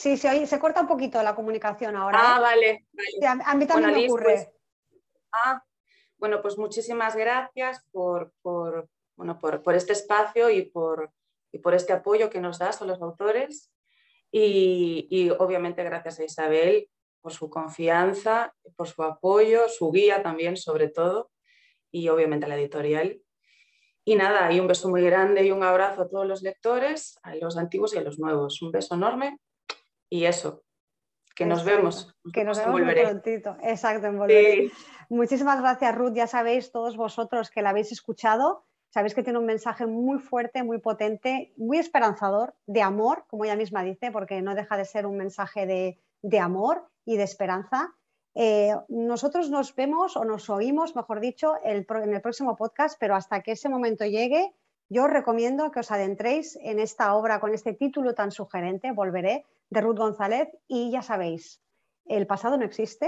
Sí, 0.00 0.16
se, 0.16 0.46
se 0.46 0.58
corta 0.58 0.80
un 0.80 0.86
poquito 0.86 1.22
la 1.22 1.34
comunicación 1.34 1.94
ahora. 1.94 2.18
Ah, 2.22 2.36
¿eh? 2.38 2.40
vale. 2.40 3.42
a, 3.44 3.54
mí 3.54 3.66
también 3.66 3.92
me 3.92 4.06
ocurre. 4.06 4.24
Pues, 4.24 4.48
ah, 5.30 5.62
bueno, 6.16 6.40
pues 6.40 6.56
muchísimas 6.56 7.14
gracias 7.14 7.84
por, 7.92 8.32
bueno, 8.42 9.38
por, 9.38 9.74
este 9.74 9.92
espacio 9.92 10.48
y 10.48 10.62
por, 10.62 11.12
por 11.62 11.74
este 11.74 11.92
apoyo 11.92 12.30
que 12.30 12.40
nos 12.40 12.58
das 12.58 12.80
a 12.80 12.86
los 12.86 13.02
autores. 13.02 13.70
Y, 14.32 15.06
y, 15.10 15.28
obviamente 15.28 15.84
gracias 15.84 16.18
a 16.18 16.24
Isabel 16.24 16.88
por 17.20 17.34
su 17.34 17.50
confianza, 17.50 18.54
por 18.76 18.88
su 18.88 19.02
apoyo, 19.02 19.68
su 19.68 19.92
guía 19.92 20.22
también 20.22 20.56
sobre 20.56 20.88
todo, 20.88 21.30
y 21.90 22.08
obviamente 22.08 22.46
a 22.46 22.48
la 22.48 22.56
editorial. 22.56 23.20
Y 24.06 24.16
nada, 24.16 24.50
y 24.50 24.60
un 24.60 24.66
beso 24.66 24.88
muy 24.88 25.02
grande 25.02 25.44
y 25.44 25.50
un 25.50 25.62
abrazo 25.62 26.00
a 26.00 26.08
todos 26.08 26.26
los 26.26 26.40
lectores, 26.40 27.18
a 27.22 27.34
los 27.34 27.58
antiguos 27.58 27.92
y 27.92 27.98
a 27.98 28.00
los 28.00 28.18
nuevos. 28.18 28.62
Un 28.62 28.72
beso 28.72 28.94
enorme 28.94 29.38
y 30.10 30.24
eso, 30.26 30.62
que 31.34 31.46
nos 31.46 31.64
vemos. 31.64 32.14
Que 32.34 32.44
nos 32.44 32.58
vemos 32.58 32.82
muy 32.82 32.94
prontito. 32.94 33.56
Exacto, 33.62 34.08
en 34.08 34.70
Muchísimas 35.08 35.60
gracias, 35.60 35.94
Ruth. 35.94 36.12
Ya 36.12 36.26
sabéis 36.26 36.70
todos 36.70 36.96
vosotros 36.96 37.50
que 37.50 37.62
la 37.62 37.70
habéis 37.70 37.92
escuchado. 37.92 38.66
Sabéis 38.90 39.14
que 39.14 39.22
tiene 39.22 39.38
un 39.38 39.46
mensaje 39.46 39.86
muy 39.86 40.18
fuerte, 40.18 40.64
muy 40.64 40.78
potente, 40.78 41.52
muy 41.56 41.78
esperanzador, 41.78 42.54
de 42.66 42.82
amor, 42.82 43.24
como 43.28 43.44
ella 43.44 43.56
misma 43.56 43.84
dice, 43.84 44.10
porque 44.10 44.42
no 44.42 44.54
deja 44.54 44.76
de 44.76 44.84
ser 44.84 45.06
un 45.06 45.16
mensaje 45.16 45.64
de, 45.64 46.00
de 46.22 46.40
amor 46.40 46.88
y 47.04 47.16
de 47.16 47.22
esperanza. 47.22 47.94
Eh, 48.34 48.74
nosotros 48.88 49.48
nos 49.50 49.74
vemos 49.74 50.16
o 50.16 50.24
nos 50.24 50.50
oímos, 50.50 50.94
mejor 50.94 51.20
dicho, 51.20 51.54
en 51.64 51.86
el 52.14 52.20
próximo 52.20 52.56
podcast, 52.56 52.96
pero 52.98 53.14
hasta 53.14 53.42
que 53.42 53.52
ese 53.52 53.68
momento 53.68 54.04
llegue, 54.04 54.54
yo 54.90 55.04
os 55.04 55.10
recomiendo 55.10 55.70
que 55.70 55.80
os 55.80 55.90
adentréis 55.94 56.58
en 56.60 56.82
esta 56.82 57.14
obra 57.14 57.38
con 57.38 57.54
este 57.54 57.72
título 57.72 58.12
tan 58.12 58.34
sugerente, 58.34 58.90
Volveré, 58.90 59.46
de 59.70 59.80
Ruth 59.80 59.98
González, 59.98 60.48
y 60.66 60.90
ya 60.90 61.00
sabéis, 61.00 61.62
el 62.06 62.26
pasado 62.26 62.58
no 62.58 62.64
existe, 62.64 63.06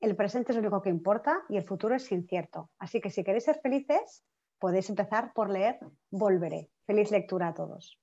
el 0.00 0.14
presente 0.14 0.52
es 0.52 0.56
lo 0.56 0.62
único 0.62 0.80
que 0.80 0.88
importa 0.88 1.42
y 1.48 1.56
el 1.56 1.64
futuro 1.64 1.96
es 1.96 2.12
incierto. 2.12 2.70
Así 2.78 3.00
que 3.00 3.10
si 3.10 3.24
queréis 3.24 3.44
ser 3.44 3.58
felices, 3.60 4.22
podéis 4.60 4.88
empezar 4.88 5.32
por 5.34 5.50
leer 5.50 5.80
Volveré. 6.10 6.70
Feliz 6.86 7.10
lectura 7.10 7.48
a 7.48 7.54
todos. 7.54 7.98